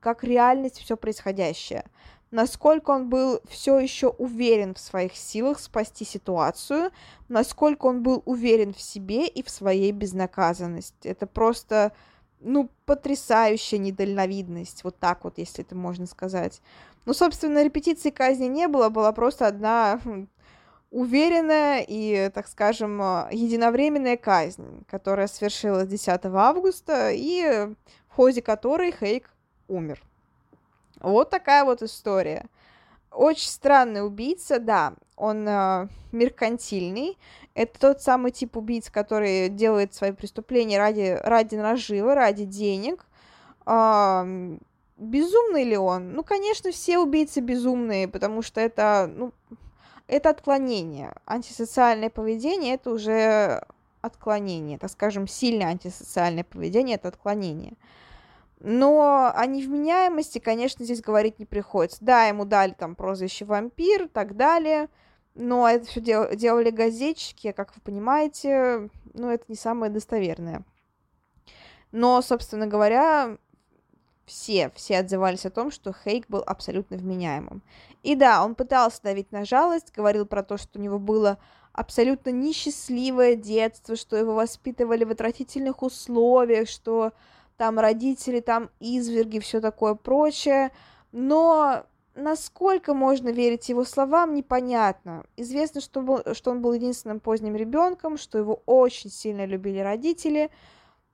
как 0.00 0.24
реальность 0.24 0.80
все 0.80 0.96
происходящее 0.96 1.84
насколько 2.30 2.90
он 2.90 3.08
был 3.08 3.40
все 3.48 3.78
еще 3.78 4.08
уверен 4.08 4.74
в 4.74 4.78
своих 4.78 5.16
силах 5.16 5.60
спасти 5.60 6.04
ситуацию, 6.04 6.90
насколько 7.28 7.86
он 7.86 8.02
был 8.02 8.22
уверен 8.24 8.74
в 8.74 8.80
себе 8.80 9.26
и 9.26 9.42
в 9.42 9.50
своей 9.50 9.92
безнаказанности. 9.92 11.08
Это 11.08 11.26
просто, 11.26 11.92
ну, 12.40 12.70
потрясающая 12.84 13.78
недальновидность, 13.78 14.84
вот 14.84 14.98
так 14.98 15.24
вот, 15.24 15.38
если 15.38 15.64
это 15.64 15.74
можно 15.74 16.06
сказать. 16.06 16.60
Ну, 17.04 17.14
собственно, 17.14 17.62
репетиции 17.62 18.10
казни 18.10 18.46
не 18.46 18.66
было, 18.66 18.88
была 18.88 19.12
просто 19.12 19.46
одна 19.46 20.00
хм, 20.04 20.28
уверенная 20.90 21.84
и, 21.86 22.30
так 22.34 22.48
скажем, 22.48 22.98
единовременная 23.30 24.16
казнь, 24.16 24.84
которая 24.88 25.28
свершилась 25.28 25.88
10 25.88 26.20
августа 26.24 27.10
и 27.12 27.68
в 28.08 28.14
ходе 28.14 28.42
которой 28.42 28.92
Хейк 28.92 29.30
умер. 29.68 30.02
Вот 31.06 31.30
такая 31.30 31.64
вот 31.64 31.82
история. 31.82 32.46
Очень 33.12 33.48
странный 33.48 34.04
убийца, 34.04 34.58
да, 34.58 34.94
он 35.14 35.46
э, 35.48 35.88
меркантильный. 36.10 37.16
Это 37.54 37.78
тот 37.78 38.02
самый 38.02 38.32
тип 38.32 38.56
убийц, 38.56 38.90
который 38.90 39.48
делает 39.48 39.94
свои 39.94 40.10
преступления 40.10 40.78
ради, 40.78 41.16
ради 41.22 41.54
наживы, 41.54 42.12
ради 42.16 42.44
денег. 42.44 43.06
Э, 43.66 44.58
безумный 44.96 45.62
ли 45.62 45.76
он? 45.76 46.12
Ну, 46.12 46.24
конечно, 46.24 46.72
все 46.72 46.98
убийцы 46.98 47.38
безумные, 47.38 48.08
потому 48.08 48.42
что 48.42 48.60
это, 48.60 49.08
ну, 49.14 49.32
это 50.08 50.30
отклонение. 50.30 51.14
Антисоциальное 51.24 52.10
поведение 52.10 52.74
это 52.74 52.90
уже 52.90 53.64
отклонение, 54.02 54.76
так 54.76 54.90
скажем, 54.90 55.28
сильное 55.28 55.68
антисоциальное 55.68 56.42
поведение 56.42 56.96
это 56.96 57.06
отклонение. 57.06 57.74
Но 58.60 59.32
о 59.34 59.46
невменяемости, 59.46 60.38
конечно, 60.38 60.84
здесь 60.84 61.02
говорить 61.02 61.38
не 61.38 61.44
приходится. 61.44 61.98
Да, 62.00 62.24
ему 62.24 62.44
дали 62.44 62.72
там 62.72 62.94
прозвище 62.94 63.44
вампир 63.44 64.04
и 64.04 64.08
так 64.08 64.36
далее, 64.36 64.88
но 65.34 65.68
это 65.68 65.86
все 65.86 66.00
дел- 66.00 66.34
делали 66.34 66.70
газетчики, 66.70 67.52
как 67.52 67.74
вы 67.76 67.82
понимаете, 67.82 68.88
ну, 69.12 69.28
это 69.30 69.44
не 69.48 69.56
самое 69.56 69.92
достоверное. 69.92 70.64
Но, 71.92 72.20
собственно 72.22 72.66
говоря, 72.66 73.36
все, 74.24 74.70
все 74.74 74.98
отзывались 74.98 75.46
о 75.46 75.50
том, 75.50 75.70
что 75.70 75.92
Хейк 75.92 76.26
был 76.28 76.42
абсолютно 76.44 76.96
вменяемым. 76.96 77.62
И 78.02 78.14
да, 78.14 78.44
он 78.44 78.54
пытался 78.54 79.02
давить 79.02 79.32
на 79.32 79.44
жалость, 79.44 79.94
говорил 79.94 80.26
про 80.26 80.42
то, 80.42 80.56
что 80.56 80.78
у 80.78 80.82
него 80.82 80.98
было 80.98 81.38
абсолютно 81.72 82.30
несчастливое 82.30 83.34
детство, 83.34 83.96
что 83.96 84.16
его 84.16 84.34
воспитывали 84.34 85.04
в 85.04 85.10
отвратительных 85.10 85.82
условиях, 85.82 86.68
что 86.68 87.12
там 87.56 87.78
родители, 87.78 88.40
там 88.40 88.70
изверги, 88.80 89.38
все 89.38 89.60
такое 89.60 89.94
прочее. 89.94 90.70
Но 91.12 91.84
насколько 92.16 92.94
можно 92.94 93.28
верить 93.28 93.68
его 93.68 93.84
словам, 93.84 94.34
непонятно. 94.34 95.24
Известно, 95.36 95.80
что, 95.80 96.00
был, 96.02 96.22
что 96.34 96.50
он 96.50 96.62
был 96.62 96.72
единственным 96.72 97.20
поздним 97.20 97.54
ребенком, 97.54 98.16
что 98.16 98.38
его 98.38 98.62
очень 98.66 99.10
сильно 99.10 99.44
любили 99.44 99.78
родители. 99.78 100.50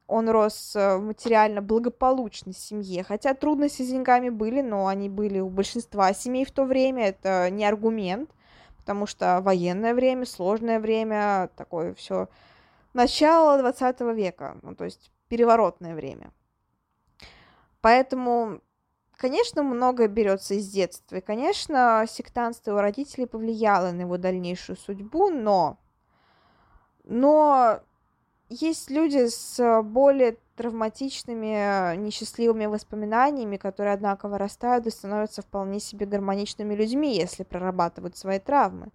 Он 0.07 0.29
рос 0.29 0.75
э, 0.77 0.97
в 0.97 1.03
материально 1.03 1.63
благополучной 1.63 2.55
семье, 2.55 3.03
хотя 3.03 3.35
трудности 3.35 3.83
с 3.83 3.89
деньгами 3.89 4.29
были, 4.29 4.61
но 4.61 4.87
они 4.87 5.09
были 5.09 5.39
у 5.41 5.49
большинства 5.49 6.13
семей 6.13 6.45
в 6.45 6.51
то 6.51 6.65
время, 6.65 7.09
это 7.09 7.49
не 7.51 7.65
аргумент, 7.65 8.31
потому 8.77 9.07
что 9.07 9.41
военное 9.41 9.95
время, 9.95 10.27
сложное 10.27 10.81
время, 10.81 11.51
такое 11.57 11.95
все 11.95 12.29
начало 12.93 13.59
20 13.59 14.01
века, 14.15 14.59
ну, 14.63 14.75
то 14.75 14.85
есть 14.85 15.11
переворотное 15.29 15.95
время. 15.95 16.31
Поэтому, 17.83 18.61
конечно, 19.17 19.63
многое 19.63 20.09
берется 20.09 20.55
из 20.55 20.71
детства. 20.71 21.17
И, 21.17 21.21
конечно, 21.21 22.07
сектантство 22.09 22.71
его 22.71 22.81
родителей 22.81 23.27
повлияло 23.27 23.91
на 23.91 24.03
его 24.03 24.17
дальнейшую 24.17 24.77
судьбу, 24.77 25.29
но... 25.29 25.77
Но 27.05 27.81
есть 28.49 28.91
люди 28.91 29.27
с 29.29 29.83
более 29.83 30.39
травматичными, 30.55 31.97
несчастливыми 31.97 32.67
воспоминаниями, 32.67 33.57
которые, 33.57 33.95
однако, 33.95 34.29
вырастают 34.29 34.87
и 34.87 34.91
становятся 34.91 35.43
вполне 35.43 35.81
себе 35.81 36.07
гармоничными 36.07 36.75
людьми, 36.75 37.17
если 37.17 37.43
прорабатывают 37.43 38.17
свои 38.17 38.39
травмы. 38.39 38.89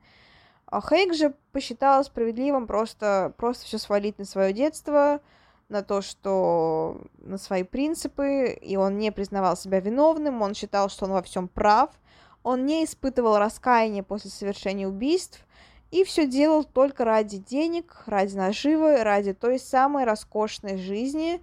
А 0.68 0.80
Хейк 0.82 1.14
же 1.14 1.34
посчитал 1.52 2.04
справедливым 2.06 2.68
просто, 2.68 3.34
просто 3.38 3.66
все 3.66 3.78
свалить 3.78 4.18
на 4.20 4.26
свое 4.26 4.54
детство, 4.54 5.20
на 5.70 5.84
то, 5.84 6.02
что 6.02 7.02
на 7.20 7.38
свои 7.38 7.64
принципы, 7.64 8.58
и 8.62 8.78
он 8.78 8.98
не 8.98 9.12
признавал 9.12 9.58
себя 9.58 9.80
виновным, 9.80 10.42
он 10.42 10.54
считал, 10.54 10.90
что 10.90 11.06
он 11.06 11.12
во 11.12 11.22
всем 11.22 11.48
прав, 11.48 11.90
он 12.44 12.66
не 12.66 12.86
испытывал 12.86 13.38
раскаяния 13.38 14.04
после 14.04 14.32
совершения 14.32 14.88
убийств, 14.88 15.46
и 15.92 16.04
все 16.04 16.28
делал 16.28 16.64
только 16.64 17.06
ради 17.06 17.38
денег, 17.38 18.04
ради 18.06 18.36
наживы, 18.36 19.04
ради 19.04 19.34
той 19.34 19.60
самой 19.60 20.04
роскошной 20.04 20.78
жизни. 20.78 21.42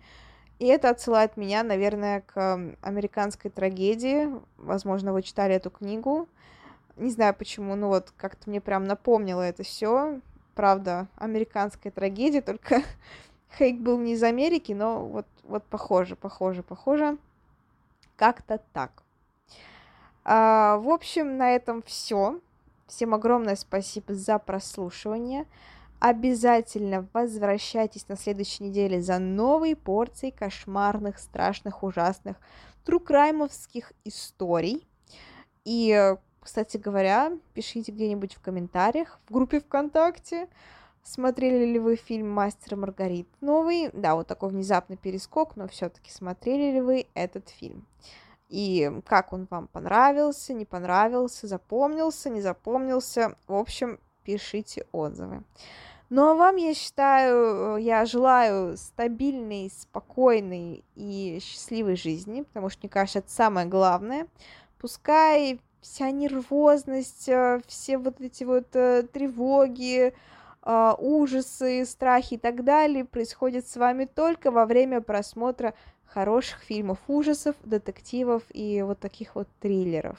И 0.58 0.66
это 0.66 0.90
отсылает 0.90 1.36
меня, 1.36 1.62
наверное, 1.62 2.20
к 2.20 2.76
американской 2.82 3.50
трагедии. 3.50 4.28
Возможно, 4.58 5.12
вы 5.12 5.22
читали 5.22 5.54
эту 5.54 5.70
книгу. 5.70 6.28
Не 6.96 7.10
знаю 7.10 7.34
почему, 7.34 7.74
ну 7.74 7.88
вот 7.88 8.12
как-то 8.16 8.48
мне 8.48 8.60
прям 8.60 8.84
напомнило 8.84 9.40
это 9.40 9.62
все. 9.62 10.20
Правда, 10.54 11.08
американская 11.16 11.90
трагедия, 11.90 12.40
только 12.40 12.82
Хейк 13.58 13.80
был 13.80 13.98
не 13.98 14.14
из 14.14 14.22
Америки, 14.22 14.72
но 14.72 15.04
вот, 15.04 15.26
вот 15.44 15.64
похоже, 15.64 16.16
похоже, 16.16 16.62
похоже. 16.62 17.18
Как-то 18.16 18.60
так. 18.72 19.02
А, 20.24 20.78
в 20.78 20.88
общем, 20.88 21.36
на 21.36 21.54
этом 21.54 21.82
все. 21.82 22.40
Всем 22.86 23.14
огромное 23.14 23.56
спасибо 23.56 24.14
за 24.14 24.38
прослушивание. 24.38 25.46
Обязательно 26.00 27.08
возвращайтесь 27.12 28.08
на 28.08 28.16
следующей 28.16 28.64
неделе 28.64 29.00
за 29.00 29.18
новой 29.18 29.74
порцией 29.74 30.32
кошмарных, 30.32 31.18
страшных, 31.18 31.82
ужасных 31.82 32.36
трукраймовских 32.84 33.92
историй. 34.04 34.86
И, 35.64 36.14
кстати 36.40 36.76
говоря, 36.76 37.32
пишите 37.54 37.90
где-нибудь 37.90 38.34
в 38.34 38.40
комментариях, 38.40 39.18
в 39.26 39.32
группе 39.32 39.60
ВКонтакте, 39.60 40.48
смотрели 41.04 41.66
ли 41.66 41.78
вы 41.78 41.96
фильм 41.96 42.30
«Мастер 42.30 42.74
и 42.74 42.76
Маргарита» 42.76 43.28
новый. 43.40 43.90
Да, 43.92 44.16
вот 44.16 44.26
такой 44.26 44.48
внезапный 44.48 44.96
перескок, 44.96 45.54
но 45.54 45.68
все-таки 45.68 46.10
смотрели 46.10 46.72
ли 46.72 46.80
вы 46.80 47.06
этот 47.14 47.48
фильм. 47.50 47.86
И 48.48 48.90
как 49.06 49.32
он 49.32 49.46
вам 49.50 49.68
понравился, 49.68 50.54
не 50.54 50.64
понравился, 50.64 51.46
запомнился, 51.46 52.30
не 52.30 52.40
запомнился. 52.40 53.36
В 53.46 53.54
общем, 53.54 54.00
пишите 54.24 54.86
отзывы. 54.92 55.44
Ну 56.10 56.30
а 56.30 56.34
вам, 56.34 56.56
я 56.56 56.74
считаю, 56.74 57.76
я 57.76 58.04
желаю 58.06 58.76
стабильной, 58.76 59.70
спокойной 59.70 60.84
и 60.94 61.38
счастливой 61.40 61.96
жизни, 61.96 62.42
потому 62.42 62.68
что, 62.68 62.80
мне 62.82 62.90
кажется, 62.90 63.20
это 63.20 63.30
самое 63.30 63.66
главное. 63.66 64.28
Пускай 64.78 65.60
вся 65.80 66.10
нервозность, 66.10 67.28
э, 67.28 67.60
все 67.66 67.98
вот 67.98 68.20
эти 68.20 68.44
вот 68.44 68.68
э, 68.74 69.02
тревоги, 69.12 70.08
э, 70.08 70.12
ужасы, 70.64 71.84
страхи 71.84 72.34
и 72.34 72.38
так 72.38 72.64
далее 72.64 73.04
происходят 73.04 73.66
с 73.68 73.76
вами 73.76 74.06
только 74.06 74.50
во 74.50 74.64
время 74.66 75.00
просмотра 75.00 75.74
хороших 76.06 76.60
фильмов 76.60 76.98
ужасов, 77.08 77.56
детективов 77.64 78.42
и 78.50 78.82
вот 78.82 79.00
таких 79.00 79.34
вот 79.34 79.48
триллеров. 79.60 80.18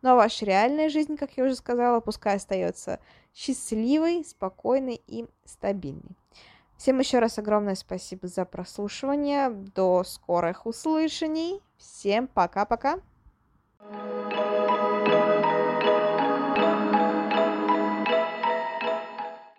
Ну 0.00 0.10
а 0.10 0.14
ваша 0.16 0.44
реальная 0.46 0.88
жизнь, 0.88 1.16
как 1.16 1.36
я 1.36 1.44
уже 1.44 1.54
сказала, 1.54 2.00
пускай 2.00 2.36
остается 2.36 3.00
счастливой, 3.34 4.24
спокойной 4.24 5.00
и 5.06 5.26
стабильной. 5.44 6.16
Всем 6.76 6.98
еще 6.98 7.20
раз 7.20 7.38
огромное 7.38 7.76
спасибо 7.76 8.26
за 8.26 8.44
прослушивание. 8.44 9.50
До 9.50 10.02
скорых 10.04 10.66
услышаний. 10.66 11.60
Всем 11.76 12.26
пока-пока. 12.26 12.98
thank 13.84 14.96
you 14.96 15.01